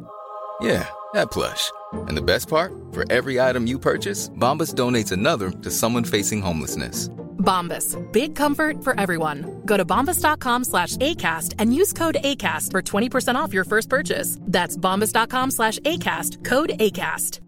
[0.61, 1.71] Yeah, that plush.
[1.93, 2.73] And the best part?
[2.93, 7.09] For every item you purchase, Bombas donates another to someone facing homelessness.
[7.39, 7.97] Bombas.
[8.13, 9.63] Big comfort for everyone.
[9.65, 14.39] Go to bombas.com slash ACAST and use code ACAST for 20% off your first purchase.
[14.43, 16.45] That's bombas.com slash ACAST.
[16.45, 17.41] Code ACAST.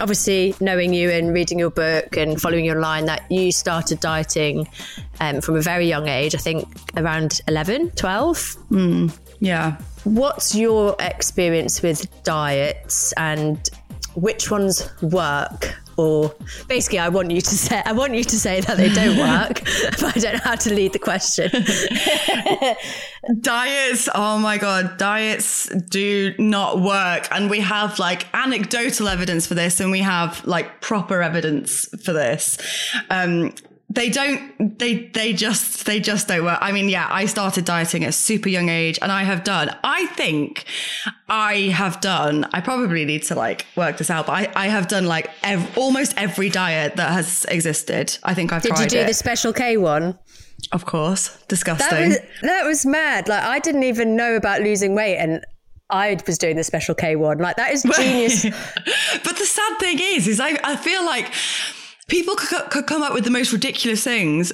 [0.00, 4.68] obviously knowing you and reading your book and following your line, that you started dieting
[5.20, 8.56] um, from a very young age i think around 11 12
[9.40, 9.76] Yeah.
[10.04, 13.68] what's your experience with diets and
[14.14, 16.34] which ones work or
[16.68, 19.62] basically i want you to say i want you to say that they don't work
[20.00, 21.50] but i don't know how to lead the question
[23.40, 27.28] Diets, oh my God, diets do not work.
[27.30, 32.14] And we have like anecdotal evidence for this and we have like proper evidence for
[32.14, 32.56] this.
[33.10, 33.52] Um,
[33.90, 38.04] they don't they they just they just don't work i mean yeah i started dieting
[38.04, 40.64] at a super young age and i have done i think
[41.28, 44.88] i have done i probably need to like work this out but i, I have
[44.88, 48.76] done like ev- almost every diet that has existed i think i've tried.
[48.76, 50.18] did you do it the special k one
[50.72, 54.94] of course that disgusting was that was mad like i didn't even know about losing
[54.94, 55.44] weight and
[55.90, 57.38] I was doing the special K one.
[57.38, 58.42] Like that is genius.
[58.42, 61.32] but the sad thing is, is I, I feel like
[62.08, 64.52] people could, could come up with the most ridiculous things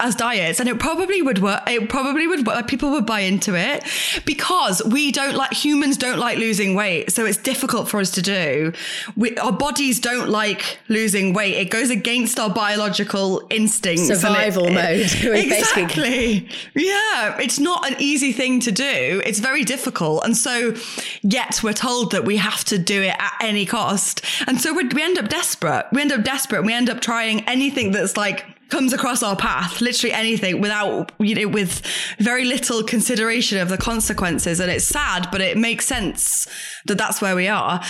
[0.00, 3.54] as diets and it probably would work it probably would work people would buy into
[3.54, 3.84] it
[4.24, 8.22] because we don't like humans don't like losing weight so it's difficult for us to
[8.22, 8.72] do.
[9.16, 11.54] We, our bodies don't like losing weight.
[11.54, 14.96] It goes against our biological instincts and it- Survival it- mode.
[15.22, 16.48] Basically- exactly.
[16.74, 19.22] Yeah it's not an easy thing to do.
[19.24, 20.24] It's very difficult.
[20.24, 20.74] And so
[21.22, 24.24] yet we're told that we have to do it at any cost.
[24.46, 25.86] And so we we end up desperate.
[25.92, 29.36] We end up desperate and we end up trying anything that's like comes across our
[29.36, 31.82] path literally anything without you know with
[32.18, 36.46] very little consideration of the consequences and it's sad but it makes sense
[36.86, 37.80] that that's where we are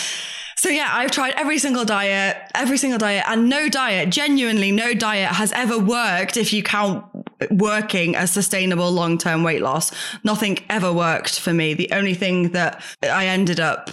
[0.60, 4.92] so yeah, I've tried every single diet, every single diet, and no diet, genuinely no
[4.92, 7.02] diet has ever worked if you count
[7.50, 9.90] working a sustainable long-term weight loss.
[10.22, 11.72] Nothing ever worked for me.
[11.72, 13.90] The only thing that I ended up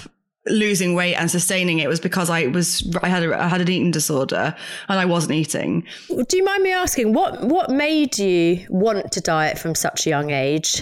[0.49, 3.69] losing weight and sustaining it was because I was I had a, I had an
[3.69, 4.55] eating disorder
[4.89, 5.85] and I wasn't eating.
[6.09, 10.09] Do you mind me asking what what made you want to diet from such a
[10.09, 10.81] young age?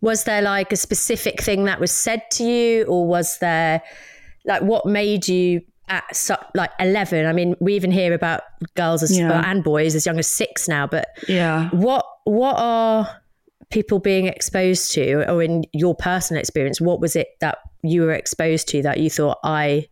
[0.00, 3.82] Was there like a specific thing that was said to you, or was there
[4.46, 8.42] like what made you at su- like 11 i mean we even hear about
[8.76, 9.42] girls as, Yeah.
[9.50, 11.68] and boys as young as six now but Yeah.
[11.70, 13.08] what what are
[13.70, 18.12] people being exposed to or in your personal experience what was it that you were
[18.12, 19.86] exposed to that you thought i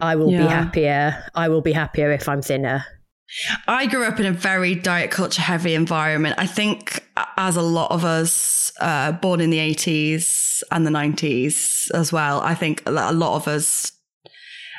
[0.00, 2.84] i will be happier i will be happier if i'm thinner
[3.66, 6.36] I grew up in a very diet culture heavy environment.
[6.38, 7.04] I think,
[7.36, 12.40] as a lot of us uh, born in the 80s and the 90s as well,
[12.40, 13.92] I think a lot of us,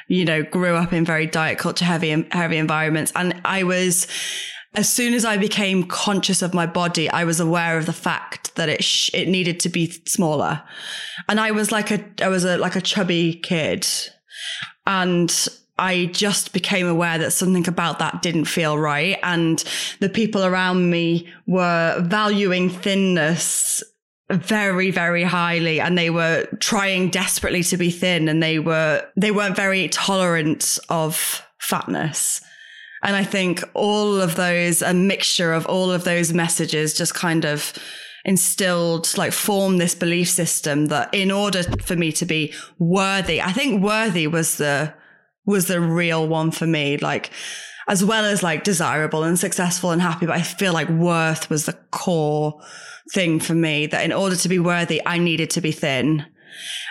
[0.08, 3.12] you know, grew up in very diet culture heavy, heavy environments.
[3.16, 4.08] And I was,
[4.78, 8.54] as soon as I became conscious of my body, I was aware of the fact
[8.56, 10.62] that it sh- it needed to be smaller,
[11.28, 13.88] and I was like a I was a like a chubby kid,
[14.86, 15.34] and
[15.80, 19.64] I just became aware that something about that didn't feel right, and
[20.00, 23.84] the people around me were valuing thinness
[24.30, 25.82] very very highly.
[25.82, 28.30] And they were trying desperately to be thin.
[28.30, 32.42] And they were they weren't very tolerant of fatness
[33.08, 37.46] and I think all of those, a mixture of all of those messages just kind
[37.46, 37.72] of
[38.26, 43.54] instilled, like formed this belief system that in order for me to be worthy, I
[43.54, 44.94] think worthy was the,
[45.46, 46.98] was the real one for me.
[46.98, 47.32] Like,
[47.88, 51.66] as well as like desirable and successful and happy, but I feel like worth was
[51.66, 52.62] the core
[53.14, 56.26] thing for me that in order to be worthy, I needed to be thin.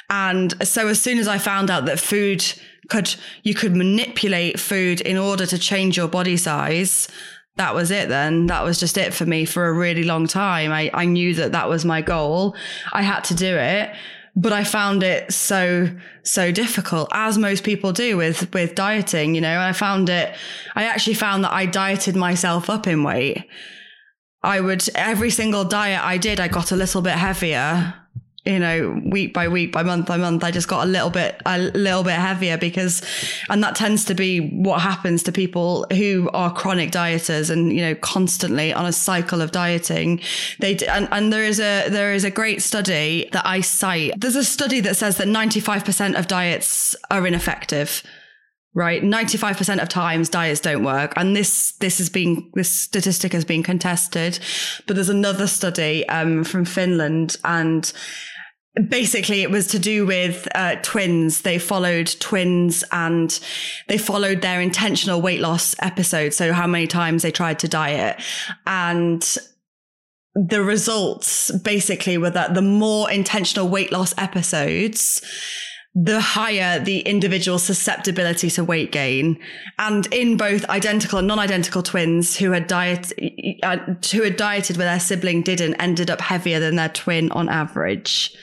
[0.09, 2.43] And so as soon as I found out that food
[2.89, 7.09] could, you could manipulate food in order to change your body size,
[7.57, 8.47] that was it then.
[8.47, 10.73] That was just it for me for a really long time.
[10.73, 12.55] I, I knew that that was my goal.
[12.93, 13.95] I had to do it.
[14.39, 15.89] But I found it so,
[16.23, 20.35] so difficult, as most people do with, with dieting, you know, I found it,
[20.75, 23.49] I actually found that I dieted myself up in weight.
[24.43, 27.95] I would, every single diet I did, I got a little bit heavier
[28.47, 31.41] you know, week by week, by month by month, I just got a little bit,
[31.45, 33.03] a little bit heavier because,
[33.51, 37.83] and that tends to be what happens to people who are chronic dieters and, you
[37.83, 40.21] know, constantly on a cycle of dieting.
[40.61, 44.21] They, and, and there is a, there is a great study that I cite.
[44.21, 48.03] There's a study that says that 95% of diets are ineffective
[48.77, 53.45] right 95% of times diets don't work and this this has been this statistic has
[53.45, 54.39] been contested
[54.87, 57.93] but there's another study um, from finland and
[58.89, 61.43] basically it was to do with uh, twins.
[61.43, 63.39] They followed twins and
[63.89, 68.21] they followed their intentional weight loss episode so how many times they tried to diet.
[68.67, 69.23] And
[70.35, 75.23] the results basically were that the more intentional weight loss episodes
[75.99, 79.39] the higher the individual susceptibility to weight gain.
[79.79, 83.15] And in both identical and non-identical twins who had diet,
[83.63, 83.79] uh,
[84.13, 88.37] who had dieted where their sibling didn't, ended up heavier than their twin on average.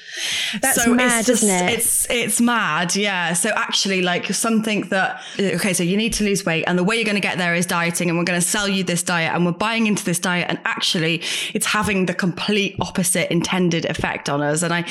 [0.63, 1.73] That's So mad, it's just- isn't it?
[1.73, 3.33] It's it's mad, yeah.
[3.33, 6.95] So actually, like something that okay, so you need to lose weight, and the way
[6.95, 9.31] you're going to get there is dieting, and we're going to sell you this diet,
[9.35, 11.21] and we're buying into this diet, and actually,
[11.53, 14.63] it's having the complete opposite intended effect on us.
[14.63, 14.85] And I,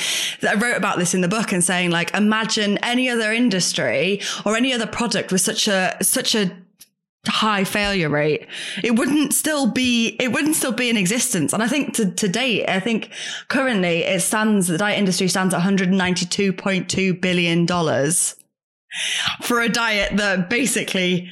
[0.47, 4.55] I wrote about this in the book and saying like, imagine any other industry or
[4.55, 6.51] any other product with such a such a
[7.25, 8.45] high failure rate
[8.83, 11.53] it wouldn't still be it wouldn't still be in existence.
[11.53, 13.11] And i think to, to date i think
[13.47, 18.35] currently it stands the diet industry stands at 192.2 billion dollars
[19.41, 21.31] for a diet that basically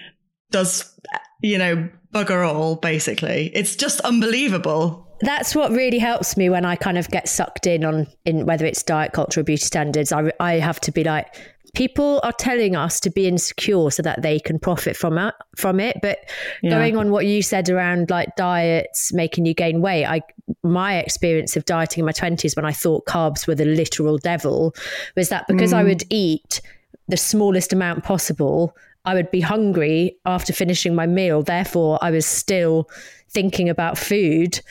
[0.49, 0.97] does
[1.41, 3.51] you know bugger all basically.
[3.53, 7.83] It's just unbelievable that's what really helps me when I kind of get sucked in
[7.83, 10.11] on in whether it's diet culture or beauty standards.
[10.11, 11.35] I I have to be like
[11.73, 15.79] people are telling us to be insecure so that they can profit from it from
[15.79, 16.19] it but
[16.61, 16.71] Yeah.
[16.71, 20.21] going on what you said around like diets making you gain weight i
[20.63, 24.75] my experience of dieting in my 20s when i thought carbs were the literal devil
[25.15, 25.87] was that because i mm.
[25.87, 26.61] would eat
[27.07, 32.25] the smallest amount possible i would be hungry after finishing my meal therefore i was
[32.25, 32.89] still
[33.29, 34.61] thinking about food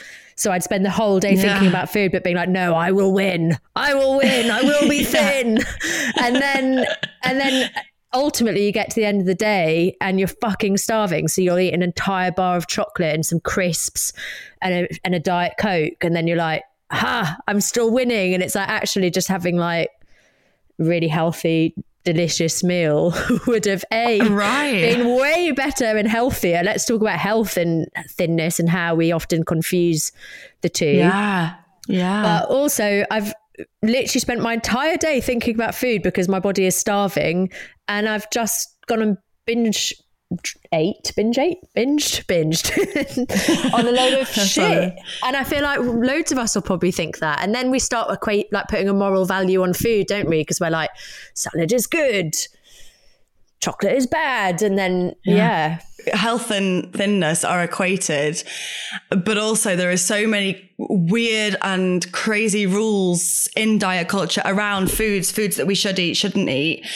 [0.41, 3.13] so I'd spend the whole day thinking about food, but being like, no, I will
[3.13, 3.59] win.
[3.77, 4.51] I will win.
[4.51, 5.59] I will be thin.
[6.19, 6.87] and then,
[7.23, 7.71] and then
[8.15, 11.29] ultimately you get to the end of the day and you're fucking starving.
[11.29, 14.15] So you'll eat an entire bar of chocolate and some crisps
[14.63, 16.03] and a, and a diet Coke.
[16.03, 18.33] And then you're like, ha, I'm still winning.
[18.33, 19.91] And it's like actually just having like
[20.79, 23.13] really healthy, delicious meal
[23.47, 24.81] would have a Right.
[24.81, 26.63] been way better and healthier.
[26.63, 30.13] Let's talk about health and thinness and how we often confuse
[30.63, 30.87] the two.
[30.87, 31.55] yeah
[31.89, 33.33] yeah But also, I've
[33.83, 37.51] literally spent my entire day thinking about food because my body is starving,
[37.89, 39.93] and I've just gone and binge
[40.73, 44.95] ate, binge ate, binged, binged on a load of shit.
[45.25, 47.41] And I feel like loads of us will probably think that.
[47.43, 50.41] And then we start equate like putting a moral value on food, don't we?
[50.41, 50.91] Because we're like,
[51.35, 52.35] salad is good,
[53.61, 55.35] chocolate is bad, and then yeah.
[55.35, 55.81] yeah
[56.13, 58.43] health and thinness are equated,
[59.11, 65.31] but also there are so many weird and crazy rules in diet culture around foods,
[65.31, 66.87] foods that we should eat, shouldn't eat,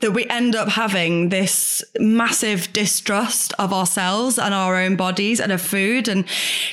[0.00, 5.52] that we end up having this massive distrust of ourselves and our own bodies and
[5.52, 6.08] of food.
[6.08, 6.26] And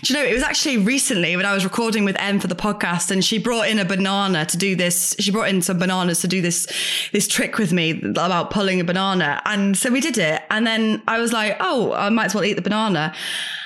[0.03, 2.55] do you know, it was actually recently when I was recording with Em for the
[2.55, 5.15] podcast and she brought in a banana to do this.
[5.19, 6.67] She brought in some bananas to do this,
[7.11, 9.41] this trick with me about pulling a banana.
[9.45, 10.41] And so we did it.
[10.49, 13.13] And then I was like, oh, oh, I might as well eat the banana.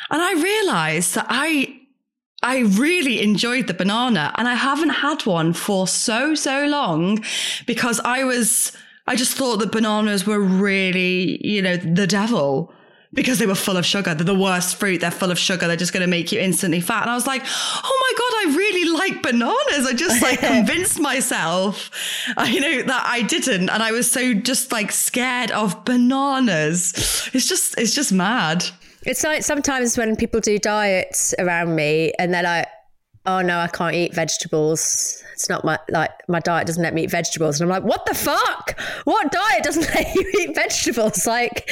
[0.09, 1.77] And I realized that I
[2.43, 7.23] I really enjoyed the banana and I haven't had one for so, so long
[7.65, 8.71] because I was,
[9.07, 12.71] I just thought that bananas were really, you know, the devil
[13.13, 14.13] because they were full of sugar.
[14.13, 15.01] They're the worst fruit.
[15.01, 15.67] They're full of sugar.
[15.67, 17.03] They're just going to make you instantly fat.
[17.03, 19.85] And I was like, oh my God, I really like bananas.
[19.87, 21.89] I just like convinced myself,
[22.47, 23.69] you know, that I didn't.
[23.69, 27.29] And I was so just like scared of bananas.
[27.33, 28.65] It's just, it's just mad.
[29.05, 32.67] It's like sometimes when people do diets around me and they're like,
[33.27, 35.21] oh no, I can't eat vegetables.
[35.33, 38.07] It's not my like my diet doesn't let me eat vegetables, and I'm like, what
[38.07, 38.79] the fuck?
[39.03, 41.27] What diet doesn't let you eat vegetables?
[41.27, 41.69] Like,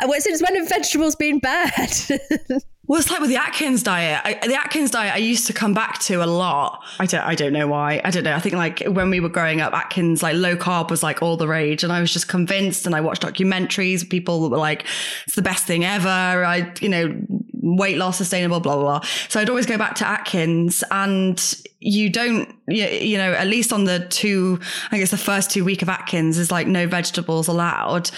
[0.00, 1.92] uh, since when have vegetables been bad?
[2.90, 4.20] Well, it's like with the Atkins diet.
[4.24, 6.82] I, the Atkins diet I used to come back to a lot.
[6.98, 7.20] I don't.
[7.20, 8.00] I don't know why.
[8.02, 8.34] I don't know.
[8.34, 11.36] I think like when we were growing up, Atkins like low carb was like all
[11.36, 12.86] the rage, and I was just convinced.
[12.86, 14.10] And I watched documentaries.
[14.10, 14.86] People were like,
[15.24, 17.14] "It's the best thing ever." I, you know,
[17.62, 19.08] weight loss sustainable, blah blah blah.
[19.28, 23.72] So I'd always go back to Atkins, and you don't, you, you know, at least
[23.72, 24.58] on the two,
[24.90, 28.10] I guess the first two week of Atkins is like no vegetables allowed,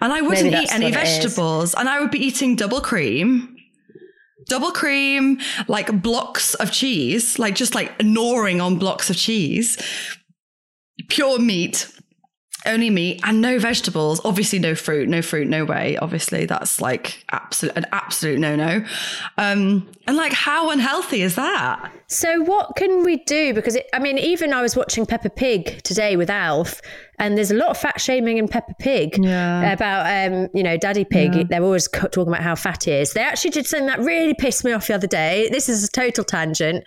[0.00, 3.56] and I wouldn't eat any vegetables, and I would be eating double cream
[4.50, 5.38] double cream,
[5.68, 9.78] like blocks of cheese, like just like gnawing on blocks of cheese,
[11.08, 11.88] pure meat,
[12.66, 14.20] only meat and no vegetables.
[14.24, 15.96] Obviously, no fruit, no fruit, no way.
[15.98, 18.84] Obviously, that's like absolute an absolute no no.
[19.38, 21.92] Um, and like, how unhealthy is that?
[22.08, 23.54] So, what can we do?
[23.54, 26.80] Because it, I mean, even I was watching Peppa Pig today with Alf,
[27.20, 29.72] and there's a lot of fat shaming in Peppa Pig yeah.
[29.72, 31.34] about, um, you know, Daddy Pig.
[31.34, 31.42] Yeah.
[31.44, 33.12] They're always talking about how fat he is.
[33.12, 35.50] They actually did something that really pissed me off the other day.
[35.52, 36.84] This is a total tangent,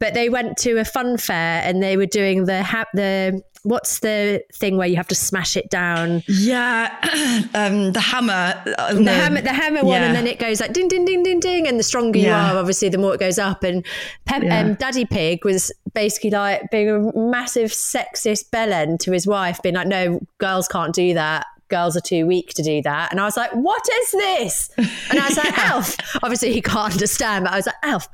[0.00, 3.98] but they went to a fun fair and they were doing the ha- the what's
[3.98, 6.22] the thing where you have to smash it down?
[6.28, 6.88] Yeah,
[7.54, 8.62] um, the hammer.
[8.78, 10.06] Uh, the, hammer, the hammer one, yeah.
[10.06, 12.50] and then it goes like ding, ding, ding, ding, ding, and the stronger yeah.
[12.50, 13.64] you are, obviously, the more it goes up.
[13.64, 13.84] And
[14.24, 14.60] Pep, yeah.
[14.60, 19.75] um, Daddy Pig was basically like being a massive sexist bellend to his wife, being
[19.76, 23.10] like, "No, girls can't do that." girls are too weak to do that.
[23.10, 24.70] And I was like, what is this?
[25.10, 25.96] And I was like, Alf.
[26.22, 28.08] Obviously, he can't understand, but I was like, Alf,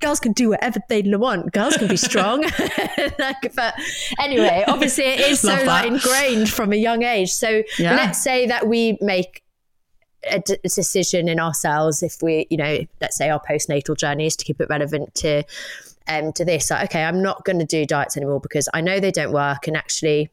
[0.00, 1.52] girls can do whatever they want.
[1.52, 2.42] Girls can be strong.
[3.18, 3.74] like, but
[4.18, 7.30] anyway, obviously, it is so like ingrained from a young age.
[7.30, 7.96] So yeah.
[7.96, 9.42] let's say that we make
[10.30, 14.36] a, d- decision in ourselves if we, you know, let's say our postnatal journey is
[14.36, 15.44] to keep it relevant to
[16.08, 16.70] um, to this.
[16.70, 19.66] Like, okay, I'm not going to do diets anymore because I know they don't work,
[19.66, 20.30] and actually,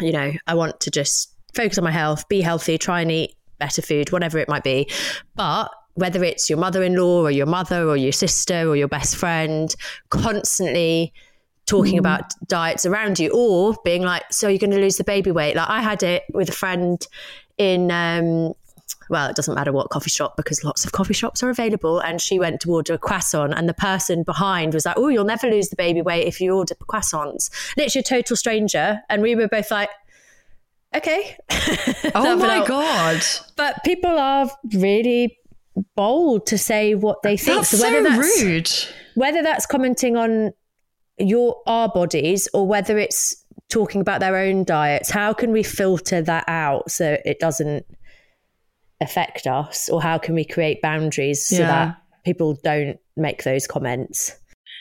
[0.00, 3.34] you know, I want to just focus on my health, be healthy, try and eat
[3.58, 4.88] better food, whatever it might be.
[5.34, 8.88] But whether it's your mother in law or your mother or your sister or your
[8.88, 9.74] best friend,
[10.10, 11.12] constantly
[11.66, 12.00] talking mm.
[12.00, 15.56] about diets around you or being like, so you're going to lose the baby weight.
[15.56, 17.04] Like I had it with a friend
[17.58, 18.54] in, um,
[19.08, 22.00] well, it doesn't matter what coffee shop because lots of coffee shops are available.
[22.00, 25.24] And she went to order a croissant, and the person behind was like, Oh, you'll
[25.24, 27.50] never lose the baby weight if you order croissants.
[27.76, 29.00] Literally a total stranger.
[29.08, 29.90] And we were both like,
[30.94, 31.36] okay.
[32.14, 33.22] oh my God.
[33.56, 35.38] But people are really
[35.94, 37.58] bold to say what they think.
[37.58, 38.70] That's so whether so that's rude.
[39.14, 40.52] Whether that's commenting on
[41.18, 46.22] your our bodies or whether it's talking about their own diets, how can we filter
[46.22, 47.86] that out so it doesn't
[49.00, 49.88] affect us?
[49.88, 51.66] Or how can we create boundaries so yeah.
[51.66, 54.36] that people don't make those comments?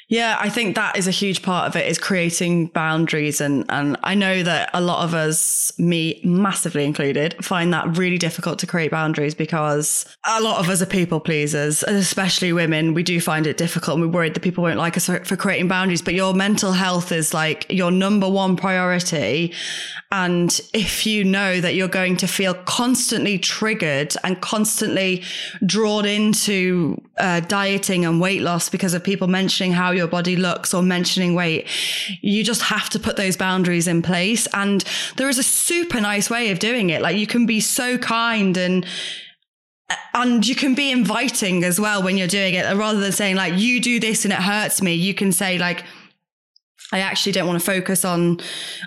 [0.10, 3.42] Yeah, I think that is a huge part of it is creating boundaries.
[3.42, 8.18] And, and I know that a lot of us, me massively included, find that really
[8.18, 12.94] difficult to create boundaries because a lot of us are people pleasers, especially women.
[12.94, 15.36] We do find it difficult and we're worried that people won't like us for, for
[15.36, 16.02] creating boundaries.
[16.02, 19.54] But your mental health is like your number one priority.
[20.14, 25.24] And if you know that you're going to feel constantly triggered and constantly
[25.66, 30.74] drawn into uh, dieting and weight loss because of people mentioning how your body looks
[30.74, 31.68] or mentioning weight,
[32.22, 34.48] you just have to put those boundaries in place.
[34.54, 34.84] And
[35.18, 37.02] there is a super nice way of doing it.
[37.02, 38.86] Like you can be so kind and
[40.14, 43.54] and you can be inviting as well when you're doing it rather than saying like
[43.56, 45.86] you do this and it hurts me you can say like
[46.92, 48.40] I actually don't want to focus on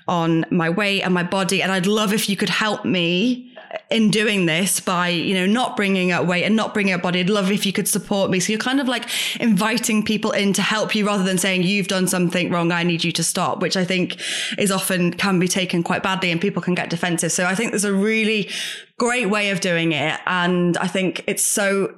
[0.08, 3.49] on my weight and my body and I'd love if you could help me
[3.90, 7.20] in doing this by you know not bringing up weight and not bringing up body.
[7.20, 8.40] I'd love if you could support me.
[8.40, 9.08] So you're kind of like
[9.40, 13.04] inviting people in to help you rather than saying you've done something wrong I need
[13.04, 14.20] you to stop which I think
[14.58, 17.32] is often can be taken quite badly and people can get defensive.
[17.32, 18.50] So I think there's a really
[18.98, 20.20] great way of doing it.
[20.26, 21.96] And I think it's so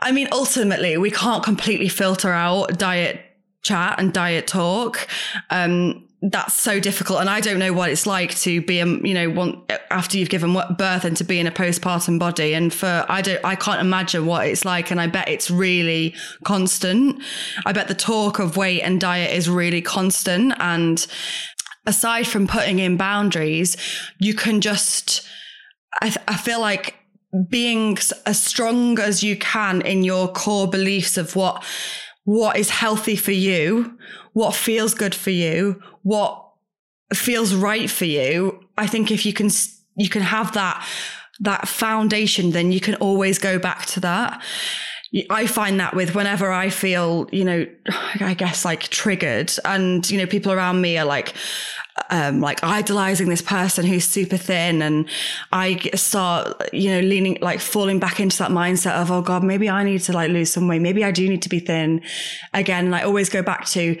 [0.00, 3.20] I mean ultimately we can't completely filter out diet
[3.62, 5.06] chat and diet talk.
[5.50, 7.20] Um, that's so difficult.
[7.20, 10.30] And I don't know what it's like to be, a, you know, want, after you've
[10.30, 12.54] given birth and to be in a postpartum body.
[12.54, 14.90] And for, I don't, I can't imagine what it's like.
[14.90, 16.14] And I bet it's really
[16.44, 17.22] constant.
[17.64, 20.54] I bet the talk of weight and diet is really constant.
[20.58, 21.06] And
[21.86, 23.76] aside from putting in boundaries,
[24.18, 25.24] you can just,
[26.02, 26.96] I, I feel like
[27.48, 27.96] being
[28.26, 31.62] as strong as you can in your core beliefs of what
[32.24, 33.96] what is healthy for you,
[34.34, 36.42] what feels good for you, what
[37.12, 38.58] feels right for you.
[38.78, 39.50] I think if you can,
[39.94, 40.86] you can have that,
[41.40, 44.42] that foundation, then you can always go back to that.
[45.28, 47.66] I find that with whenever I feel, you know,
[48.20, 51.34] I guess like triggered and, you know, people around me are like,
[52.08, 54.80] um, like idolizing this person who's super thin.
[54.80, 55.10] And
[55.52, 59.68] I start, you know, leaning, like falling back into that mindset of, oh God, maybe
[59.68, 60.80] I need to like lose some weight.
[60.80, 62.00] Maybe I do need to be thin
[62.54, 62.86] again.
[62.86, 63.98] And I always go back to,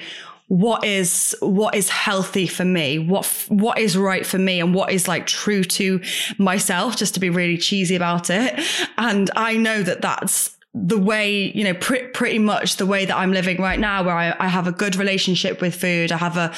[0.48, 4.90] what is what is healthy for me what what is right for me and what
[4.90, 6.00] is like true to
[6.38, 8.58] myself just to be really cheesy about it
[8.96, 13.16] and i know that that's the way, you know, pr- pretty much the way that
[13.16, 16.12] I'm living right now, where I, I, have a good relationship with food.
[16.12, 16.52] I have a,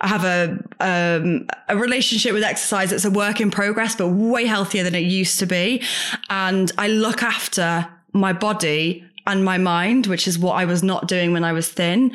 [0.00, 4.46] I have a, um, a relationship with exercise that's a work in progress, but way
[4.46, 5.82] healthier than it used to be.
[6.28, 11.06] And I look after my body and my mind, which is what I was not
[11.06, 12.14] doing when I was thin.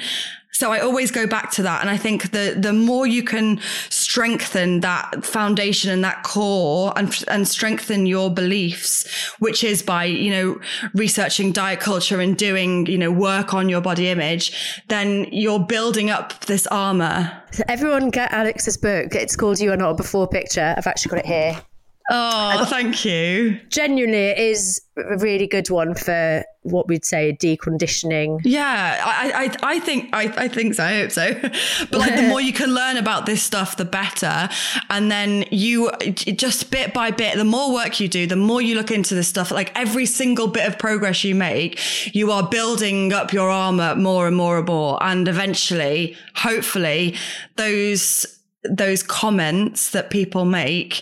[0.58, 1.82] So I always go back to that.
[1.82, 7.24] And I think the, the more you can strengthen that foundation and that core and,
[7.28, 9.06] and strengthen your beliefs,
[9.38, 10.60] which is by, you know,
[10.96, 16.10] researching diet culture and doing, you know, work on your body image, then you're building
[16.10, 17.40] up this armor.
[17.52, 19.14] So everyone get Alex's book.
[19.14, 20.74] It's called You Are Not a Before Picture.
[20.76, 21.62] I've actually got it here.
[22.10, 23.60] Oh, thank you.
[23.70, 28.40] Genuinely, it is a really good one for what we'd say deconditioning.
[28.44, 30.86] Yeah, I, I, I think, I, I think so.
[30.86, 31.34] I hope so.
[31.92, 34.48] but like, the more you can learn about this stuff, the better.
[34.90, 38.76] And then you just bit by bit, the more work you do, the more you
[38.76, 39.52] look into this stuff.
[39.52, 44.28] Like every single bit of progress you make, you are building up your armor more
[44.28, 44.98] and more and more.
[45.04, 47.16] And eventually, hopefully,
[47.58, 48.37] those
[48.70, 51.02] those comments that people make,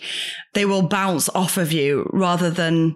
[0.53, 2.95] they will bounce off of you rather than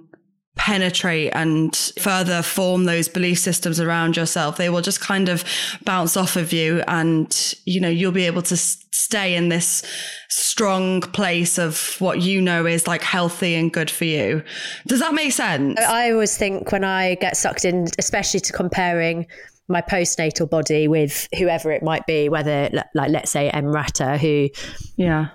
[0.60, 4.58] penetrate and further form those belief systems around yourself.
[4.58, 5.46] They will just kind of
[5.86, 9.84] bounce off of you and, you know, you'll be able to stay in this
[10.28, 14.44] strong place of what you know is like healthy and good for you.
[14.86, 15.80] Does that make sense?
[15.80, 19.28] I always think when I get sucked in, especially to comparing
[19.70, 24.50] my postnatal body with whoever it might be, whether like let's say Emrata, who
[24.98, 25.30] yeah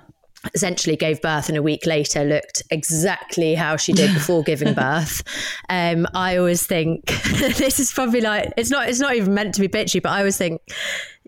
[0.53, 5.23] essentially gave birth and a week later looked exactly how she did before giving birth.
[5.71, 7.07] Um, I always think
[7.57, 10.19] this is probably like it's not it's not even meant to be bitchy, but I
[10.19, 10.61] always think,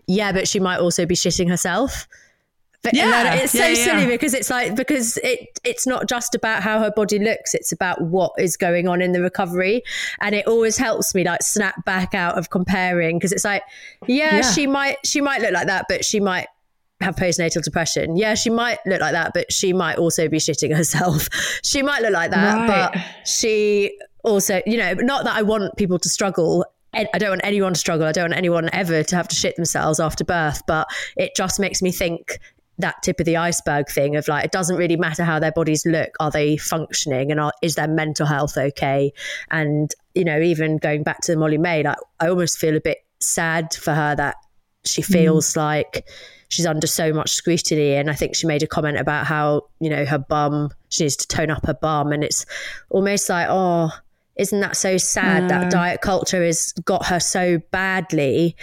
[0.07, 2.07] yeah, but she might also be shitting herself.
[2.87, 3.83] But yeah, it's so yeah, yeah.
[3.83, 7.73] silly because it's like because it it's not just about how her body looks; it's
[7.73, 9.83] about what is going on in the recovery,
[10.21, 13.63] and it always helps me like snap back out of comparing because it's like,
[14.07, 16.47] yeah, yeah, she might she might look like that, but she might
[17.01, 18.15] have postnatal depression.
[18.15, 21.27] Yeah, she might look like that, but she might also be shitting herself.
[21.61, 22.93] she might look like that, right.
[22.93, 27.41] but she also, you know, not that I want people to struggle I don't want
[27.43, 28.07] anyone to struggle.
[28.07, 31.59] I don't want anyone ever to have to shit themselves after birth, but it just
[31.59, 32.39] makes me think
[32.79, 35.85] that tip of the iceberg thing of like it doesn't really matter how their bodies
[35.85, 39.11] look are they functioning and are, is their mental health okay?
[39.49, 43.73] And you know even going back to Molly-Mae like i almost feel a bit sad
[43.73, 44.35] for her that
[44.85, 45.57] she feels mm.
[45.57, 46.07] like
[46.49, 47.93] she's under so much scrutiny.
[47.93, 51.15] And i think she made a comment about how you know her bum she needs
[51.17, 52.11] to tone up her bum.
[52.11, 52.45] And it's
[52.89, 53.91] almost like oh
[54.37, 58.55] isn't that so sad that diet culture has got her so badly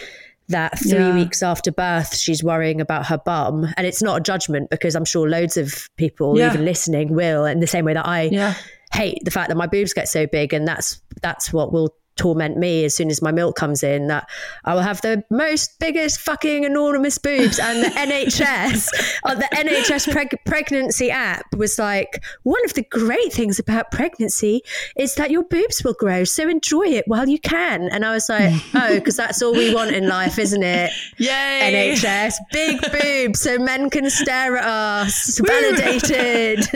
[0.48, 1.14] that three yeah.
[1.14, 5.04] weeks after birth she's worrying about her bum and it's not a judgment because i'm
[5.04, 6.52] sure loads of people yeah.
[6.52, 8.54] even listening will in the same way that i yeah.
[8.92, 12.56] hate the fact that my boobs get so big and that's that's what will torment
[12.56, 14.28] me as soon as my milk comes in that
[14.64, 17.58] I will have the most biggest fucking enormous boobs.
[17.58, 18.88] And the NHS
[19.24, 24.62] uh, the NHS preg- pregnancy app was like one of the great things about pregnancy
[24.96, 26.24] is that your boobs will grow.
[26.24, 27.88] So enjoy it while you can.
[27.90, 30.90] And I was like oh because that's all we want in life isn't it?
[31.18, 31.96] Yay!
[31.96, 35.40] NHS big boobs so men can stare at us.
[35.44, 36.68] Validated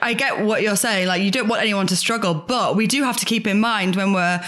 [0.00, 1.08] I get what you're saying.
[1.08, 3.96] Like, you don't want anyone to struggle, but we do have to keep in mind
[3.96, 4.40] when we're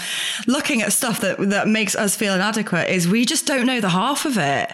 [0.47, 3.89] looking at stuff that that makes us feel inadequate is we just don't know the
[3.89, 4.73] half of it.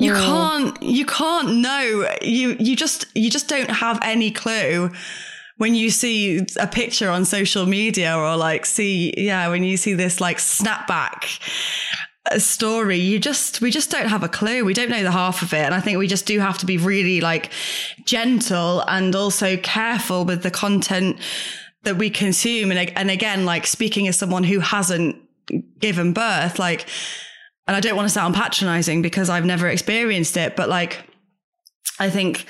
[0.00, 0.24] You Mm.
[0.24, 0.82] can't.
[0.82, 2.08] You can't know.
[2.20, 4.90] You you just you just don't have any clue
[5.58, 9.94] when you see a picture on social media or like see yeah when you see
[9.94, 11.38] this like snapback
[12.26, 14.64] a story you just we just don't have a clue.
[14.64, 15.64] We don't know the half of it.
[15.64, 17.50] And i think we just do have to be really like
[18.04, 21.18] gentle and also careful with the content
[21.82, 22.70] that we consume.
[22.70, 25.16] And, and again like speaking as someone who hasn't
[25.78, 26.88] given birth like
[27.66, 31.04] and i don't want to sound patronizing because i've never experienced it but like
[32.00, 32.46] i think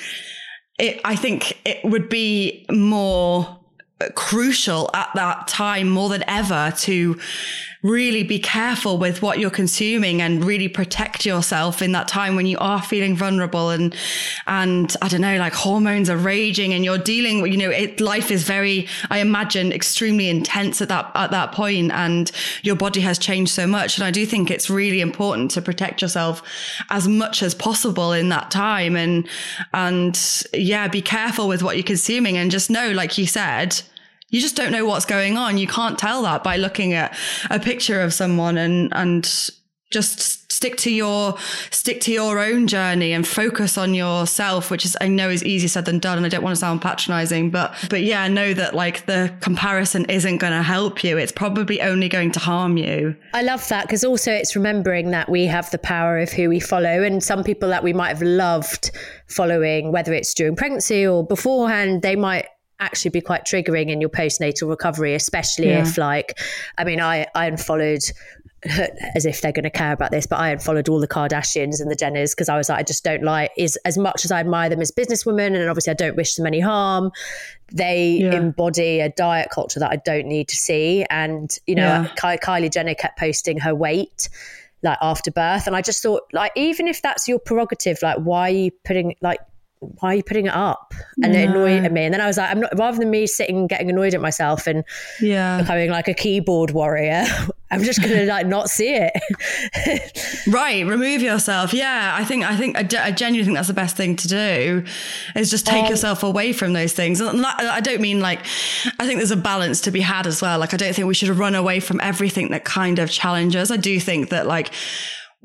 [0.79, 3.59] it i think it would be more
[4.15, 7.19] crucial at that time more than ever to
[7.85, 12.47] really be careful with what you're consuming and really protect yourself in that time when
[12.47, 13.95] you are feeling vulnerable and
[14.47, 18.01] and I don't know like hormones are raging and you're dealing with you know it,
[18.01, 22.33] life is very I imagine extremely intense at that at that point and
[22.63, 23.99] your body has changed so much.
[23.99, 26.43] And I do think it's really important to protect yourself
[26.89, 29.29] as much as possible in that time and
[29.75, 33.83] and yeah be careful with what you're consuming and just know like you said
[34.35, 35.59] you just don't know what's going on.
[35.59, 37.17] You can't tell that by looking at
[37.51, 39.25] a picture of someone and and
[39.93, 41.37] just stick to your
[41.71, 45.69] stick to your own journey and focus on yourself, which is I know is easier
[45.69, 46.17] said than done.
[46.17, 50.05] And I don't want to sound patronizing, but but yeah, know that like the comparison
[50.07, 51.17] isn't going to help you.
[51.17, 53.15] It's probably only going to harm you.
[53.35, 56.59] I love that because also it's remembering that we have the power of who we
[56.59, 58.91] follow, and some people that we might have loved
[59.29, 62.47] following, whether it's during pregnancy or beforehand, they might
[62.85, 65.83] actually be quite triggering in your postnatal recovery, especially Yeah.
[65.83, 66.39] if like,
[66.79, 68.03] I mean, I I unfollowed.
[69.15, 71.91] As if they're going to care about this, but I unfollowed all the Kardashians and
[71.91, 74.41] the Jenners because I was like, I just don't like is as much as I
[74.41, 77.13] admire them as businesswomen, and obviously I don't wish them any harm.
[77.71, 78.33] They Yeah.
[78.37, 82.09] embody a diet culture that I don't need to see, and you know, Yeah.
[82.17, 84.31] Ky- Kylie Jenner kept posting her weight
[84.83, 88.51] like after birth and i just thought like even if that's your prerogative like why
[88.51, 89.39] are you putting like
[90.01, 92.37] why are you putting it up and it annoyed at me and then i was
[92.37, 94.85] like i'm not rather than me sitting getting annoyed at myself and
[95.21, 95.61] Yeah.
[95.61, 97.25] becoming like a keyboard warrior
[97.71, 99.13] i'm just gonna like not see it
[100.47, 101.73] Right, remove yourself.
[101.73, 104.85] Yeah, I think I think I, I genuinely think that's the best thing to do,
[105.35, 107.21] is just take um, yourself away from those things.
[107.21, 108.41] And I don't mean like,
[108.99, 110.59] I think there's a balance to be had as well.
[110.59, 113.71] Like I don't think we should run away from everything that kind of challenges.
[113.71, 114.71] I do think that like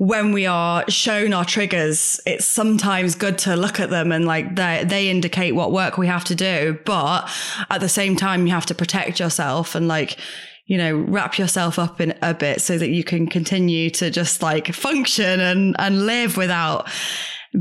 [0.00, 4.56] when we are shown our triggers, it's sometimes good to look at them and like
[4.56, 6.78] they they indicate what work we have to do.
[6.86, 7.28] But
[7.68, 10.16] at the same time, you have to protect yourself and like
[10.64, 14.42] you know wrap yourself up in a bit so that you can continue to just
[14.42, 16.88] like function and and live without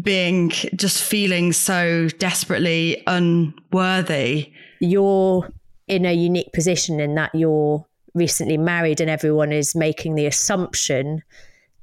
[0.02, 4.50] being just feeling so desperately unworthy.
[4.80, 5.52] you're
[5.90, 11.22] in a unique position in that you're recently married and everyone is making the assumption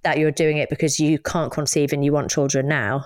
[0.06, 3.04] that you're doing it because you can't conceive and you want children now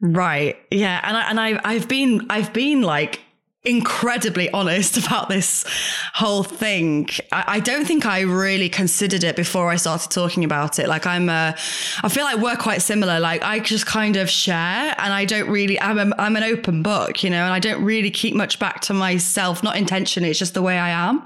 [0.00, 0.56] Right.
[0.70, 1.00] Yeah.
[1.04, 3.20] And I, and I, I've been, I've been like
[3.64, 5.64] incredibly honest about this
[6.12, 7.08] whole thing.
[7.30, 10.88] I, I don't think I really considered it before I started talking about it.
[10.88, 11.54] Like I'm a,
[12.02, 13.20] I feel like we're quite similar.
[13.20, 16.82] Like I just kind of share and I don't really, I'm, a, I'm an open
[16.82, 20.30] book, you know, and I don't really keep much back to myself, not intentionally.
[20.30, 21.22] It's just the way I am.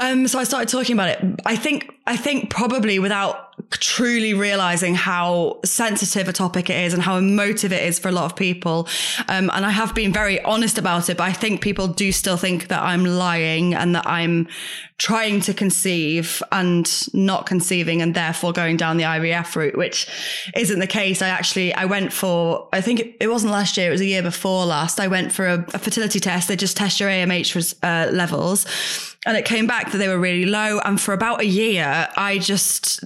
[0.00, 1.40] Um, so I started talking about it.
[1.44, 7.02] I think, I think probably without truly realizing how sensitive a topic it is and
[7.02, 8.88] how emotive it is for a lot of people.
[9.28, 12.36] Um, and I have been very honest about it, but I think people do still
[12.36, 14.48] think that I'm lying and that I'm
[14.98, 20.08] trying to conceive and not conceiving and therefore going down the IVF route, which
[20.56, 21.20] isn't the case.
[21.20, 24.22] I actually, I went for, I think it, wasn't last year, it was a year
[24.22, 25.00] before last.
[25.00, 26.48] I went for a, a fertility test.
[26.48, 28.66] They just test your AMH uh, levels
[29.26, 30.80] and it came back that they were really low.
[30.80, 33.04] And for about a year, I just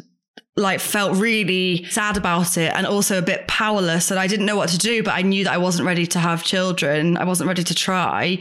[0.58, 4.56] like felt really sad about it and also a bit powerless and I didn't know
[4.56, 7.16] what to do but I knew that I wasn't ready to have children.
[7.16, 8.38] I wasn't ready to try.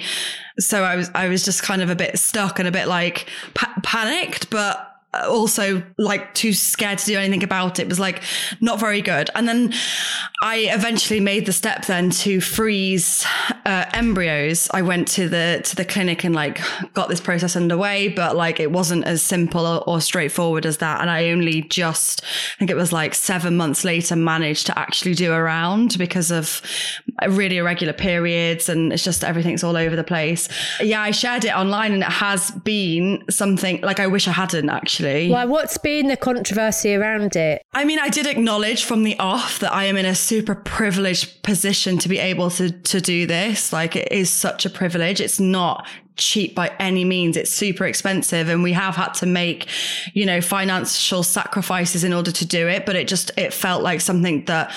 [0.59, 3.29] So I was I was just kind of a bit stuck and a bit like
[3.53, 7.83] pa- panicked but also like too scared to do anything about it.
[7.83, 8.21] it was like
[8.61, 9.73] not very good and then
[10.43, 13.25] I eventually made the step then to freeze
[13.65, 16.61] uh, embryos, I went to the to the clinic and like
[16.93, 21.01] got this process underway, but like it wasn't as simple or, or straightforward as that.
[21.01, 25.15] And I only just, I think it was like seven months later, managed to actually
[25.15, 26.61] do a round because of
[27.27, 30.47] really irregular periods and it's just everything's all over the place.
[30.79, 34.69] Yeah, I shared it online and it has been something like I wish I hadn't
[34.69, 35.06] actually.
[35.29, 35.45] Why?
[35.45, 37.61] What's been the controversy around it?
[37.73, 41.43] I mean, I did acknowledge from the off that I am in a super privileged
[41.43, 43.71] position to be able to to do this.
[43.73, 45.21] Like it is such a privilege.
[45.21, 45.87] It's not
[46.17, 47.37] cheap by any means.
[47.37, 49.67] It's super expensive and we have had to make,
[50.13, 54.01] you know, financial sacrifices in order to do it, but it just it felt like
[54.01, 54.71] something that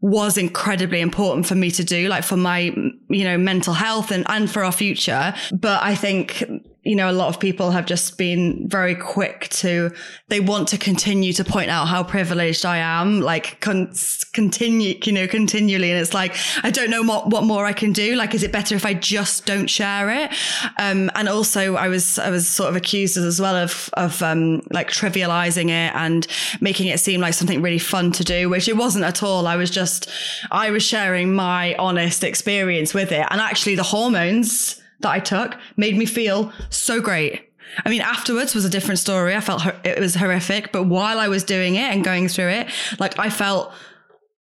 [0.00, 2.74] was incredibly important for me to do, like for my,
[3.08, 5.34] you know, mental health and, and for our future.
[5.52, 6.44] But I think
[6.86, 9.92] you know, a lot of people have just been very quick to,
[10.28, 13.92] they want to continue to point out how privileged I am, like con-
[14.32, 15.90] continue, you know, continually.
[15.90, 18.14] And it's like, I don't know what, what more I can do.
[18.14, 20.30] Like, is it better if I just don't share it?
[20.78, 24.62] Um, and also I was, I was sort of accused as well of, of, um,
[24.70, 26.24] like trivializing it and
[26.60, 29.48] making it seem like something really fun to do, which it wasn't at all.
[29.48, 30.08] I was just,
[30.52, 33.26] I was sharing my honest experience with it.
[33.30, 37.42] And actually the hormones, that I took made me feel so great.
[37.84, 39.34] I mean, afterwards was a different story.
[39.34, 42.68] I felt it was horrific, but while I was doing it and going through it,
[42.98, 43.72] like I felt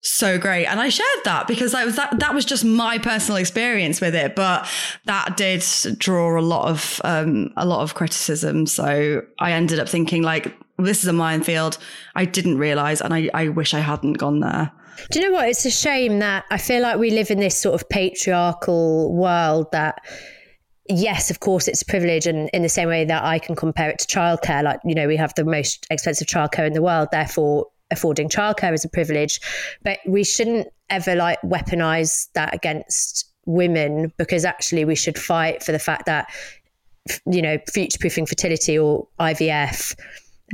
[0.06, 0.68] so great.
[0.68, 4.16] And I shared that because I was that that was just my personal experience with
[4.16, 4.36] it.
[4.36, 4.68] But
[5.06, 5.66] that did
[5.97, 8.68] draw a lot of um a lot of criticism.
[8.68, 11.78] So I ended up thinking like this is a minefield.
[12.16, 14.72] I didn't realize and I, I wish I hadn't gone there.
[15.12, 15.49] Do you know what?
[15.49, 19.72] It's a shame that I feel like we live in this sort of patriarchal world
[19.72, 20.06] that
[20.88, 22.27] yes, of course, it's a privilege.
[22.27, 25.07] And in the same way that I can compare it to childcare, like, you know,
[25.07, 29.39] we have the most expensive childcare in the world, therefore, affording childcare is a privilege.
[29.83, 35.71] But we shouldn't ever like weaponize that against women because actually we should fight for
[35.71, 36.27] the fact that,
[37.25, 39.95] you know, future proofing fertility or IVF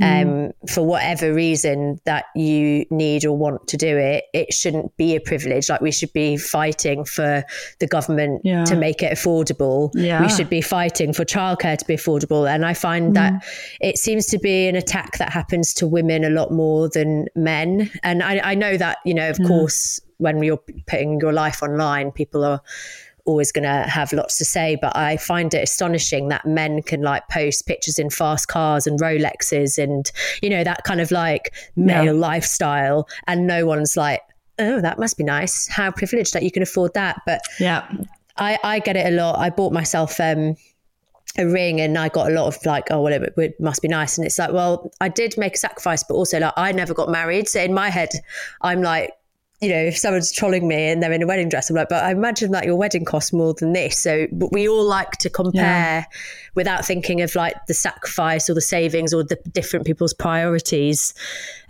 [0.00, 0.70] um, mm.
[0.70, 5.20] for whatever reason that you need or want to do it, it shouldn't be a
[5.20, 5.68] privilege.
[5.68, 7.44] Like we should be fighting for
[7.78, 8.64] the government yeah.
[8.64, 9.90] to make it affordable.
[9.94, 10.22] Yeah.
[10.22, 12.48] We should be fighting for childcare to be affordable.
[12.48, 13.14] And I find mm.
[13.14, 13.44] that
[13.80, 17.90] it seems to be an attack that happens to women a lot more than men.
[18.02, 19.46] And I, I know that, you know, of mm.
[19.46, 22.62] course, when you're putting your life online, people are
[23.24, 27.02] always going to have lots to say, but I find it astonishing that men can
[27.02, 30.10] like post pictures in fast cars and Rolexes and,
[30.42, 32.12] you know, that kind of like male yeah.
[32.12, 33.08] lifestyle.
[33.26, 34.20] And no one's like,
[34.58, 35.68] oh, that must be nice.
[35.68, 37.20] How privileged that you can afford that.
[37.26, 37.86] But yeah,
[38.36, 39.38] I, I get it a lot.
[39.38, 40.56] I bought myself, um,
[41.38, 43.88] a ring and I got a lot of like, oh, well, it, it, must be
[43.88, 44.18] nice.
[44.18, 47.08] And it's like, well, I did make a sacrifice, but also like I never got
[47.08, 47.48] married.
[47.48, 48.10] So in my head,
[48.60, 49.12] I'm like,
[49.62, 52.02] you know, if someone's trolling me and they're in a wedding dress, I'm like, but
[52.02, 53.96] I imagine that your wedding costs more than this.
[53.96, 56.04] So but we all like to compare yeah.
[56.56, 61.14] without thinking of like the sacrifice or the savings or the different people's priorities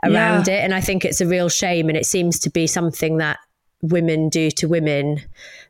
[0.02, 0.54] around yeah.
[0.54, 0.64] it.
[0.64, 1.90] And I think it's a real shame.
[1.90, 3.38] And it seems to be something that
[3.82, 5.20] women do to women.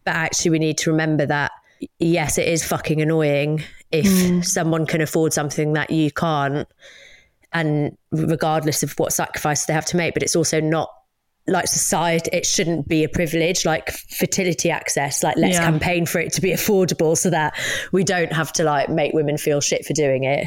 [0.05, 1.51] But actually, we need to remember that,
[1.99, 4.45] yes, it is fucking annoying if mm.
[4.45, 6.69] someone can afford something that you can't.
[7.53, 10.89] And regardless of what sacrifice they have to make, but it's also not
[11.49, 15.65] like society it shouldn't be a privilege like fertility access like let's yeah.
[15.65, 17.53] campaign for it to be affordable so that
[17.91, 20.47] we don't have to like make women feel shit for doing it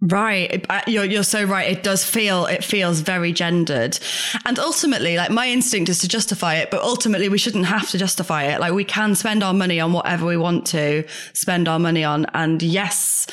[0.00, 0.64] Right.
[0.70, 1.68] Uh, you're, you're so right.
[1.68, 3.98] It does feel, it feels very gendered.
[4.44, 7.98] And ultimately, like my instinct is to justify it, but ultimately we shouldn't have to
[7.98, 8.60] justify it.
[8.60, 12.26] Like we can spend our money on whatever we want to spend our money on.
[12.32, 13.26] And yes,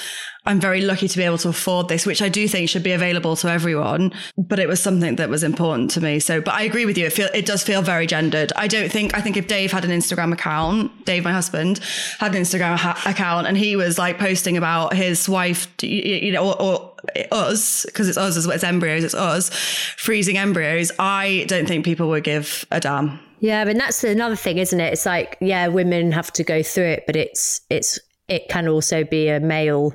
[0.46, 2.92] I'm very lucky to be able to afford this, which I do think should be
[2.92, 4.14] available to everyone.
[4.38, 6.20] But it was something that was important to me.
[6.20, 7.06] So, but I agree with you.
[7.06, 8.52] It feel it does feel very gendered.
[8.56, 11.80] I don't think I think if Dave had an Instagram account, Dave, my husband,
[12.20, 16.52] had an Instagram ha- account, and he was like posting about his wife, you know,
[16.52, 16.96] or, or
[17.32, 18.56] us because it's us as well.
[18.56, 19.04] It's embryos.
[19.04, 19.50] It's us
[19.98, 20.92] freezing embryos.
[21.00, 23.20] I don't think people would give a damn.
[23.40, 24.94] Yeah, but that's another thing, isn't it?
[24.94, 29.04] It's like, yeah, women have to go through it, but it's it's it can also
[29.04, 29.94] be a male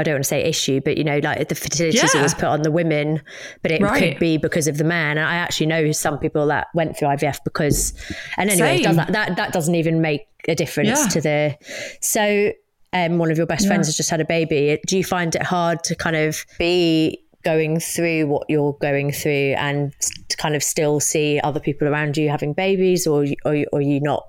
[0.00, 2.04] I don't want to say issue, but you know, like the fertility yeah.
[2.04, 3.20] is always put on the women,
[3.62, 4.12] but it right.
[4.12, 5.18] could be because of the man.
[5.18, 7.92] And I actually know some people that went through IVF because,
[8.38, 11.08] and anyway, does that, that, that doesn't even make a difference yeah.
[11.08, 11.58] to the.
[12.00, 12.52] So,
[12.94, 13.68] um, one of your best yeah.
[13.68, 14.80] friends has just had a baby.
[14.86, 19.54] Do you find it hard to kind of be going through what you're going through
[19.58, 19.94] and
[20.28, 23.82] to kind of still see other people around you having babies, or or, or are
[23.82, 24.24] you not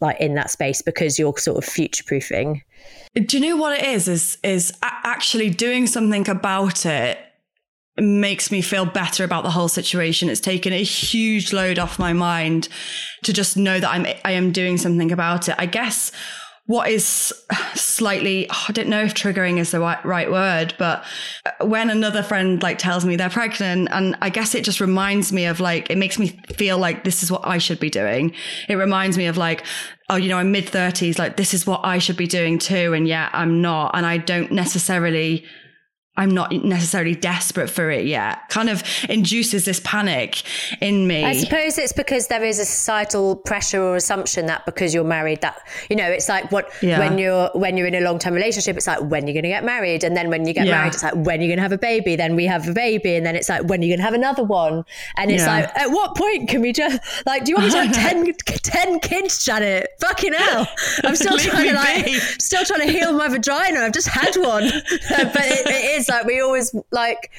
[0.00, 2.62] like in that space because you're sort of future proofing?
[3.14, 4.08] Do you know what it is?
[4.08, 7.18] Is is actually doing something about it
[7.98, 10.30] makes me feel better about the whole situation.
[10.30, 12.68] It's taken a huge load off my mind
[13.24, 15.56] to just know that I'm I am doing something about it.
[15.58, 16.10] I guess
[16.66, 17.32] what is
[17.74, 21.04] slightly oh, I don't know if triggering is the right, right word, but
[21.60, 25.46] when another friend like tells me they're pregnant, and I guess it just reminds me
[25.46, 28.34] of like it makes me feel like this is what I should be doing.
[28.68, 29.64] It reminds me of like
[30.12, 32.92] oh, you know, I'm mid 30s, like this is what I should be doing too.
[32.92, 33.92] And yet I'm not.
[33.94, 35.46] And I don't necessarily
[36.14, 40.42] I'm not necessarily desperate for it yet, kind of induces this panic
[40.82, 41.24] in me.
[41.24, 45.40] I suppose it's because there is a societal pressure or assumption that because you're married,
[45.40, 46.98] that you know, it's like what yeah.
[46.98, 49.48] when you're when you're in a long term relationship, it's like when you're going to
[49.48, 50.76] get married, and then when you get yeah.
[50.76, 52.14] married, it's like when you're going to have a baby.
[52.14, 54.12] Then we have a baby, and then it's like when are you're going to have
[54.12, 54.84] another one,
[55.16, 55.60] and it's yeah.
[55.60, 58.34] like at what point can we just like do you want me to have 10,
[58.34, 59.88] 10 kids, Janet?
[59.98, 60.68] Fucking hell!
[61.04, 62.06] I'm still trying to like
[62.38, 63.80] still trying to heal my vagina.
[63.80, 64.64] I've just had one,
[65.08, 67.30] but it, it is is like we always like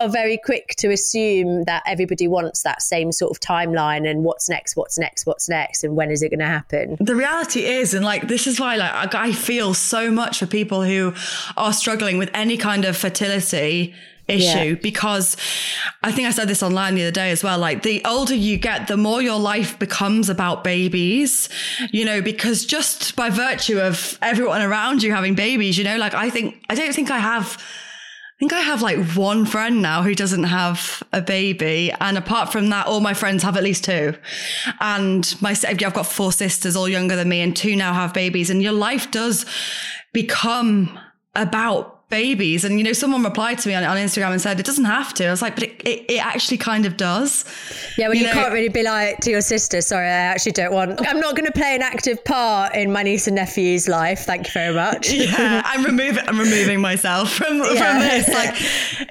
[0.00, 4.48] are very quick to assume that everybody wants that same sort of timeline and what's
[4.48, 6.96] next, what's next, what's next, and when is it going to happen.
[6.98, 10.82] The reality is, and like this is why, like I feel so much for people
[10.82, 11.12] who
[11.56, 13.94] are struggling with any kind of fertility
[14.26, 14.74] issue yeah.
[14.74, 15.36] because
[16.04, 17.58] I think I said this online the other day as well.
[17.58, 21.48] Like the older you get, the more your life becomes about babies,
[21.90, 26.14] you know, because just by virtue of everyone around you having babies, you know, like
[26.14, 27.60] I think, I don't think I have
[28.40, 31.92] think I have like one friend now who doesn't have a baby.
[32.00, 34.14] And apart from that, all my friends have at least two.
[34.80, 38.48] And my, I've got four sisters, all younger than me, and two now have babies.
[38.48, 39.44] And your life does
[40.14, 40.98] become
[41.34, 42.64] about babies.
[42.64, 45.14] And, you know, someone replied to me on, on Instagram and said, it doesn't have
[45.14, 45.26] to.
[45.26, 47.44] I was like, but it, it, it actually kind of does.
[47.96, 50.52] Yeah, well, you, you know, can't really be like to your sister, sorry, I actually
[50.52, 53.88] don't want, I'm not going to play an active part in my niece and nephew's
[53.88, 54.20] life.
[54.20, 55.10] Thank you very much.
[55.30, 57.64] Yeah, I'm removing, I'm removing myself from, yeah.
[57.64, 58.28] from this.
[58.28, 58.54] Like,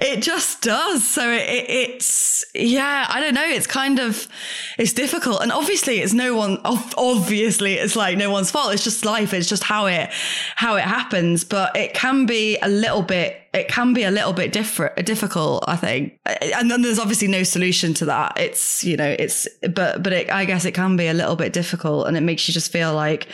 [0.02, 1.06] it just does.
[1.08, 3.46] So it, it, it's, yeah, I don't know.
[3.46, 4.28] It's kind of,
[4.76, 5.40] it's difficult.
[5.42, 8.74] And obviously it's no one, obviously it's like no one's fault.
[8.74, 9.32] It's just life.
[9.32, 10.10] It's just how it,
[10.56, 11.44] how it happens.
[11.44, 15.06] But it can be a little little bit it can be a little bit different
[15.06, 16.18] difficult i think.
[16.26, 18.38] And then there's obviously no solution to that.
[18.38, 21.52] It's you know it's but but it, i guess it can be a little bit
[21.52, 23.28] difficult and it makes you just feel like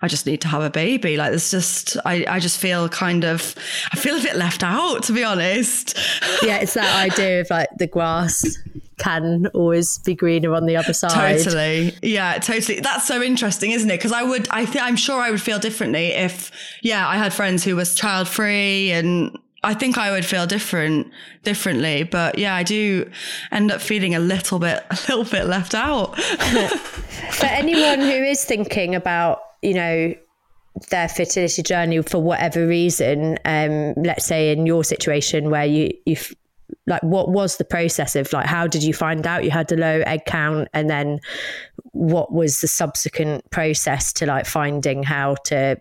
[0.00, 1.16] I just need to have a baby.
[1.16, 3.54] Like there's just, I, I just feel kind of,
[3.92, 5.98] I feel a bit left out, to be honest.
[6.42, 8.44] Yeah, it's that idea of like the grass
[8.98, 11.38] can always be greener on the other side.
[11.38, 11.94] Totally.
[12.00, 12.78] Yeah, totally.
[12.80, 13.96] That's so interesting, isn't it?
[13.96, 17.32] Because I would, I think, I'm sure I would feel differently if, yeah, I had
[17.32, 21.08] friends who was child free and I think I would feel different,
[21.42, 22.04] differently.
[22.04, 23.10] But yeah, I do
[23.50, 26.20] end up feeling a little bit, a little bit left out.
[27.32, 30.14] For anyone who is thinking about you know,
[30.90, 36.16] their fertility journey for whatever reason, um, let's say in your situation where you you
[36.86, 39.76] like what was the process of like how did you find out you had a
[39.76, 41.18] low egg count and then
[41.92, 45.76] what was the subsequent process to like finding how to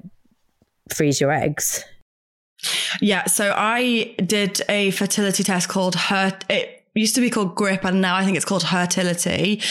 [0.93, 1.83] freeze your eggs?
[3.01, 7.83] Yeah, so I did a fertility test called her it used to be called grip
[7.85, 9.61] and now I think it's called Hertility.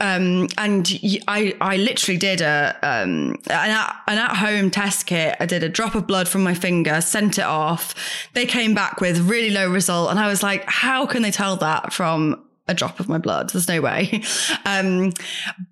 [0.00, 0.88] Um, and
[1.28, 5.36] I, I literally did a, um, an at, an at home test kit.
[5.40, 7.94] I did a drop of blood from my finger, sent it off.
[8.34, 10.10] They came back with really low result.
[10.10, 13.50] And I was like, how can they tell that from a drop of my blood.
[13.50, 14.22] There's no way.
[14.64, 15.12] Um,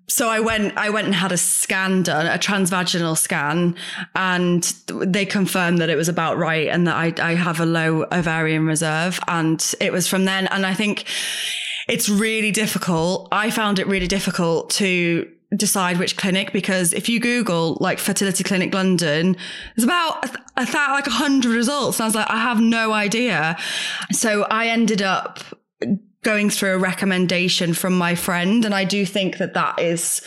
[0.07, 3.75] so I went, I went and had a scan done, a transvaginal scan,
[4.15, 8.05] and they confirmed that it was about right and that I, I have a low
[8.11, 9.19] ovarian reserve.
[9.27, 10.47] And it was from then.
[10.47, 11.05] And I think
[11.87, 13.27] it's really difficult.
[13.31, 18.43] I found it really difficult to decide which clinic because if you Google like fertility
[18.43, 19.37] clinic London,
[19.75, 21.99] there's about a, like a hundred results.
[21.99, 23.57] And I was like, I have no idea.
[24.11, 25.39] So I ended up
[26.23, 28.65] going through a recommendation from my friend.
[28.65, 30.21] And I do think that that is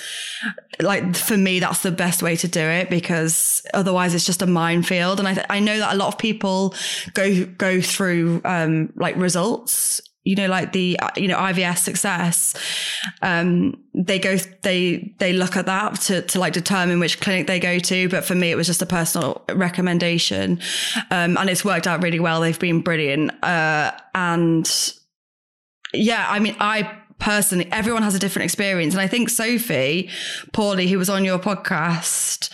[0.80, 4.47] like, for me, that's the best way to do it because otherwise it's just a
[4.47, 5.18] minefield.
[5.18, 6.74] And I, th- I know that a lot of people
[7.12, 12.55] go, go through, um, like results you know, like the, you know, IVF success,
[13.22, 17.59] um, they go, they, they look at that to, to like determine which clinic they
[17.59, 18.09] go to.
[18.11, 20.61] But for me, it was just a personal recommendation.
[21.11, 22.43] Um, and it's worked out really well.
[22.43, 23.32] They've been brilliant.
[23.43, 24.93] Uh, and
[25.93, 28.95] yeah, I mean, I personally, everyone has a different experience.
[28.95, 30.09] And I think Sophie
[30.53, 32.51] Paulie, who was on your podcast,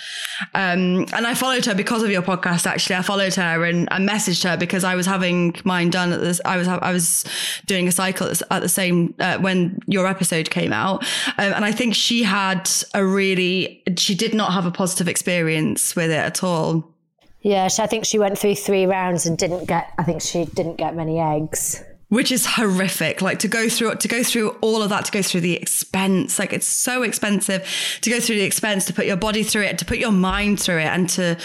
[0.55, 2.67] um, and I followed her because of your podcast.
[2.67, 6.21] Actually, I followed her and I messaged her because I was having mine done at
[6.21, 6.41] this.
[6.45, 7.25] I was I was
[7.67, 11.05] doing a cycle at the same uh, when your episode came out,
[11.39, 15.97] um, and I think she had a really she did not have a positive experience
[15.97, 16.93] with it at all.
[17.41, 19.93] Yeah, I think she went through three rounds and didn't get.
[19.99, 21.83] I think she didn't get many eggs.
[22.09, 23.21] Which is horrific.
[23.21, 26.39] Like to go through to go through all of that to go through the expense
[26.39, 27.67] like it's so expensive
[28.03, 30.61] to go through the expense to put your body through it to put your mind
[30.61, 31.37] through it and to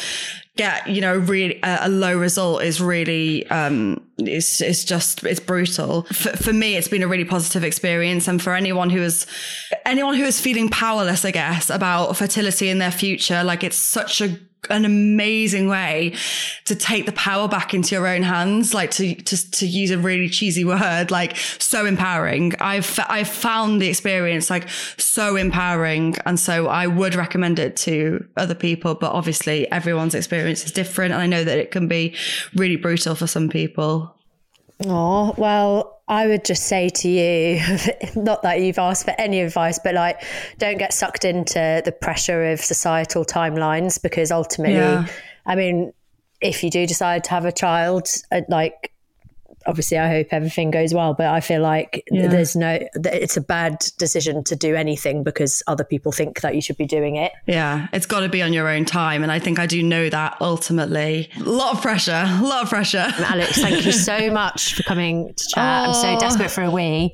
[0.57, 5.39] get you know really a, a low result is really um it's it's just it's
[5.39, 6.03] brutal.
[6.03, 8.27] For, for me it's been a really positive experience.
[8.27, 9.25] And for anyone who is
[9.85, 14.21] anyone who is feeling powerless i guess about fertility in their future like it's such
[14.21, 14.37] a
[14.69, 16.13] an amazing way
[16.65, 19.97] to take the power back into your own hands like to to to use a
[19.97, 22.53] really cheesy word like so empowering.
[22.59, 28.25] I've i've found the experience like so empowering and so i would recommend it to
[28.37, 32.15] other people but obviously everyone's experience is different and i know that it can be
[32.55, 34.15] really brutal for some people.
[34.85, 37.61] Oh, well, I would just say to you,
[38.21, 40.21] not that you've asked for any advice, but like,
[40.57, 45.07] don't get sucked into the pressure of societal timelines because ultimately, yeah.
[45.45, 45.93] I mean,
[46.41, 48.91] if you do decide to have a child, uh, like,
[49.65, 52.27] obviously I hope everything goes well, but I feel like yeah.
[52.27, 56.61] there's no, it's a bad decision to do anything because other people think that you
[56.61, 57.31] should be doing it.
[57.47, 59.23] Yeah, it's got to be on your own time.
[59.23, 61.29] And I think I do know that ultimately.
[61.37, 63.07] A lot of pressure, a lot of pressure.
[63.17, 65.87] Alex, thank you so much for coming to chat.
[65.87, 65.91] Oh.
[65.91, 67.13] I'm so desperate for a wee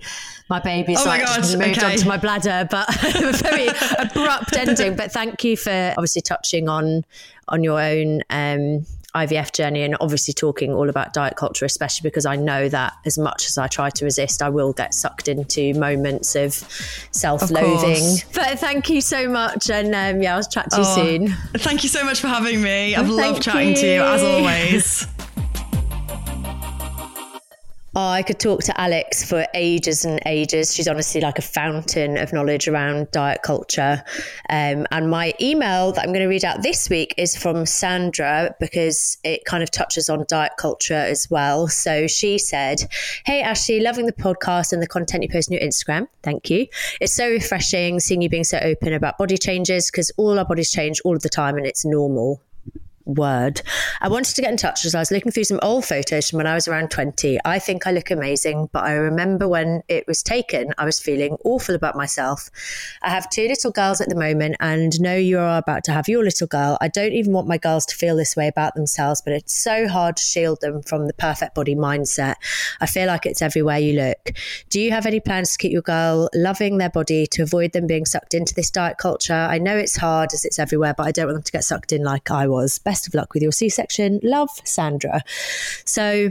[0.49, 1.91] my baby's oh my like God, moved okay.
[1.93, 3.67] onto my bladder, but a very
[3.99, 4.95] abrupt ending.
[4.95, 7.03] But thank you for obviously touching on
[7.49, 8.85] on your own um,
[9.26, 13.18] IVF journey and obviously talking all about diet culture, especially because I know that as
[13.18, 16.53] much as I try to resist, I will get sucked into moments of
[17.11, 18.18] self loathing.
[18.34, 19.70] But thank you so much.
[19.70, 21.28] And um, yeah, I'll chat to you oh, soon.
[21.57, 22.95] Thank you so much for having me.
[22.95, 23.76] I've loved chatting you.
[23.76, 25.07] to you as always.
[27.99, 30.71] Oh, I could talk to Alex for ages and ages.
[30.71, 34.03] She's honestly like a fountain of knowledge around diet culture.
[34.51, 38.53] Um, and my email that I'm going to read out this week is from Sandra
[38.59, 41.67] because it kind of touches on diet culture as well.
[41.67, 42.87] So she said,
[43.25, 46.07] Hey, Ashley, loving the podcast and the content you post on your Instagram.
[46.21, 46.67] Thank you.
[47.01, 50.69] It's so refreshing seeing you being so open about body changes because all our bodies
[50.69, 52.43] change all of the time and it's normal
[53.08, 53.62] word.
[54.01, 56.38] I wanted to get in touch as I was looking through some old photos from
[56.38, 57.39] when I was around 20.
[57.45, 61.38] I think I look amazing, but I remember when it was taken, I was feeling
[61.43, 62.49] awful about myself.
[63.01, 66.08] I have two little girls at the moment and know you are about to have
[66.08, 66.78] your little girl.
[66.82, 69.88] I don't even want my girls to feel this way about themselves, but it's so
[69.88, 72.36] hard to shield them from the perfect body mindset.
[72.82, 74.34] I feel like it's everywhere you look.
[74.70, 77.88] Do you have any plans to keep your girl loving their body to avoid them
[77.88, 79.34] being sucked into this diet culture?
[79.34, 81.91] I know it's hard as it's everywhere, but I don't want them to get sucked
[81.91, 82.80] in like I was.
[82.80, 84.19] Best best of luck with your C section.
[84.23, 85.21] Love, Sandra.
[85.85, 86.29] So,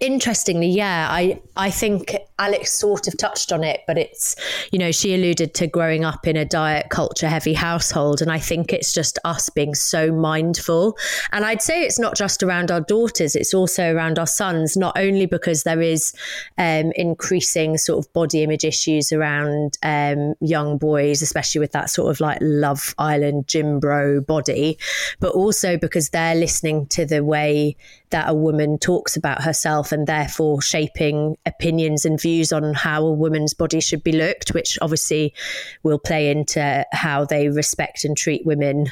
[0.00, 4.36] interestingly, yeah, I, I think Alex sort of touched on it, but it's,
[4.70, 8.20] you know, she alluded to growing up in a diet culture heavy household.
[8.20, 10.96] And I think it's just us being so mindful.
[11.32, 14.98] And I'd say it's not just around our daughters, it's also around our sons, not
[14.98, 16.12] only because there is
[16.58, 22.10] um, increasing sort of body image issues around um, young boys, especially with that sort
[22.10, 24.78] of like Love Island gym bro body,
[25.20, 27.76] but also because they're listening to the way
[28.10, 33.12] that a woman talks about herself and therefore shaping opinions and views on how a
[33.12, 35.34] woman's body should be looked, which obviously
[35.82, 38.86] will play into how they respect and treat women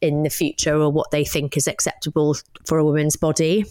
[0.00, 3.64] in the future or what they think is acceptable for a woman's body.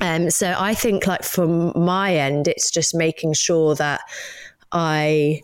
[0.00, 4.00] Um, so I think, like from my end, it's just making sure that
[4.72, 5.42] I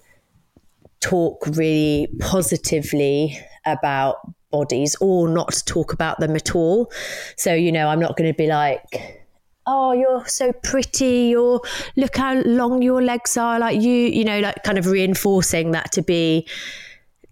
[1.00, 4.16] talk really positively about
[4.50, 6.92] bodies or not talk about them at all.
[7.36, 9.21] So, you know, I'm not going to be like,
[9.66, 11.60] oh you're so pretty or
[11.96, 15.92] look how long your legs are like you you know like kind of reinforcing that
[15.92, 16.46] to be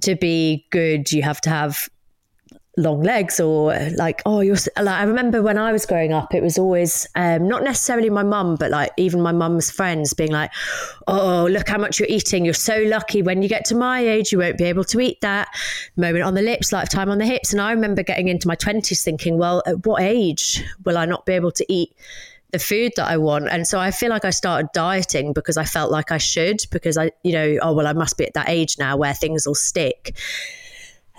[0.00, 1.88] to be good you have to have
[2.80, 6.42] long legs or like oh you're like I remember when I was growing up it
[6.42, 10.50] was always um, not necessarily my mum but like even my mum's friends being like
[11.06, 14.32] oh look how much you're eating you're so lucky when you get to my age
[14.32, 15.48] you won't be able to eat that
[15.96, 19.02] moment on the lips lifetime on the hips and I remember getting into my 20s
[19.02, 21.94] thinking well at what age will I not be able to eat
[22.52, 23.48] the food that I want.
[23.48, 26.98] And so I feel like I started dieting because I felt like I should, because
[26.98, 29.54] I, you know, oh, well, I must be at that age now where things will
[29.54, 30.16] stick.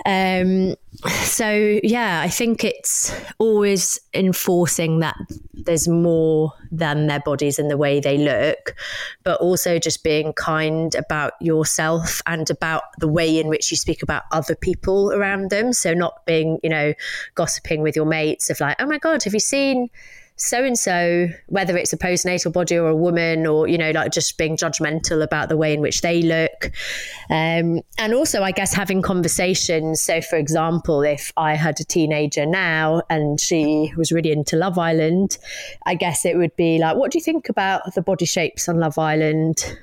[0.06, 0.76] Um,
[1.24, 5.16] so yeah, I think it's always enforcing that
[5.54, 8.76] there's more than their bodies and the way they look,
[9.24, 14.02] but also just being kind about yourself and about the way in which you speak
[14.02, 15.74] about other people around them.
[15.74, 16.94] So not being, you know,
[17.36, 19.90] gossiping with your mates of like, oh my God, have you seen
[20.42, 24.12] so and so, whether it's a postnatal body or a woman, or you know, like
[24.12, 26.72] just being judgmental about the way in which they look,
[27.30, 30.02] um, and also, I guess having conversations.
[30.02, 34.80] So, for example, if I had a teenager now and she was really into Love
[34.80, 35.38] Island,
[35.86, 38.80] I guess it would be like, "What do you think about the body shapes on
[38.80, 39.78] Love Island?"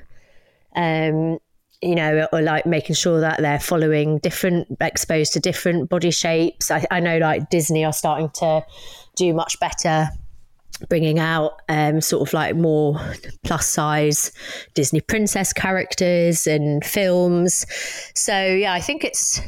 [0.75, 1.39] Um,
[1.81, 6.73] you know, or like making sure that they're following different, exposed to different body shapes.
[6.73, 8.67] I, I know like Disney are starting to
[9.15, 10.09] do much better
[10.89, 12.99] bringing out um, sort of like more
[13.45, 14.33] plus size
[14.75, 17.67] Disney princess characters and films.
[18.15, 19.41] So yeah, I think it's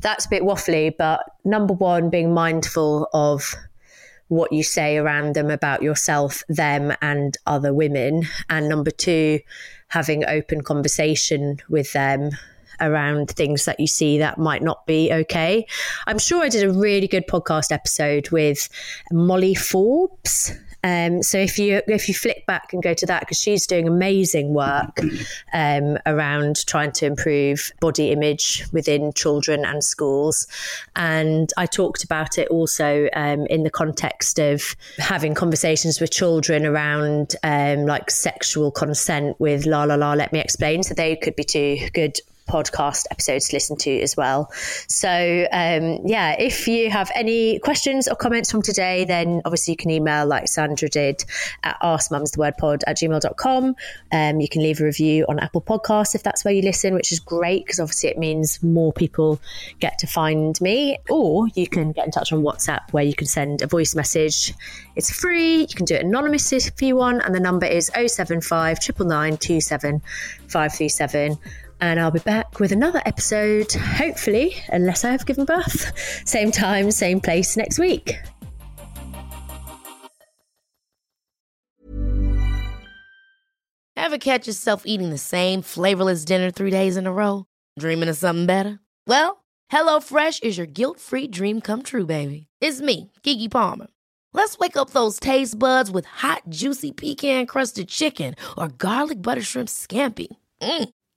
[0.00, 3.54] that's a bit waffly, but number one, being mindful of
[4.28, 9.40] what you say around them about yourself, them, and other women, and number two,
[9.88, 12.30] having open conversation with them
[12.80, 15.66] around things that you see that might not be okay.
[16.06, 18.68] I'm sure I did a really good podcast episode with
[19.12, 20.52] Molly Forbes.
[20.84, 23.88] Um, so if you if you flick back and go to that because she's doing
[23.88, 25.00] amazing work
[25.54, 30.46] um, around trying to improve body image within children and schools,
[30.94, 36.66] and I talked about it also um, in the context of having conversations with children
[36.66, 40.12] around um, like sexual consent with La La La.
[40.12, 40.82] Let me explain.
[40.82, 44.50] So they could be two good podcast episodes to listen to as well.
[44.88, 49.76] So, um, yeah, if you have any questions or comments from today, then obviously you
[49.76, 51.24] can email like Sandra did
[51.62, 53.76] at askmumsthewordpod at gmail.com.
[54.12, 57.12] Um, you can leave a review on Apple Podcasts if that's where you listen, which
[57.12, 59.40] is great because obviously it means more people
[59.80, 60.98] get to find me.
[61.08, 64.54] Or you can get in touch on WhatsApp where you can send a voice message.
[64.96, 65.62] It's free.
[65.62, 67.22] You can do it anonymously if you want.
[67.24, 70.00] And the number is 075 999
[70.48, 71.38] 537
[71.90, 75.92] and I'll be back with another episode, hopefully, unless I have given birth.
[76.26, 78.16] Same time, same place next week.
[83.96, 87.46] Ever catch yourself eating the same flavorless dinner three days in a row?
[87.78, 88.80] Dreaming of something better?
[89.06, 92.46] Well, HelloFresh is your guilt free dream come true, baby.
[92.60, 93.88] It's me, Keke Palmer.
[94.32, 99.42] Let's wake up those taste buds with hot, juicy pecan crusted chicken or garlic butter
[99.42, 100.28] shrimp scampi.
[100.60, 100.88] Mm.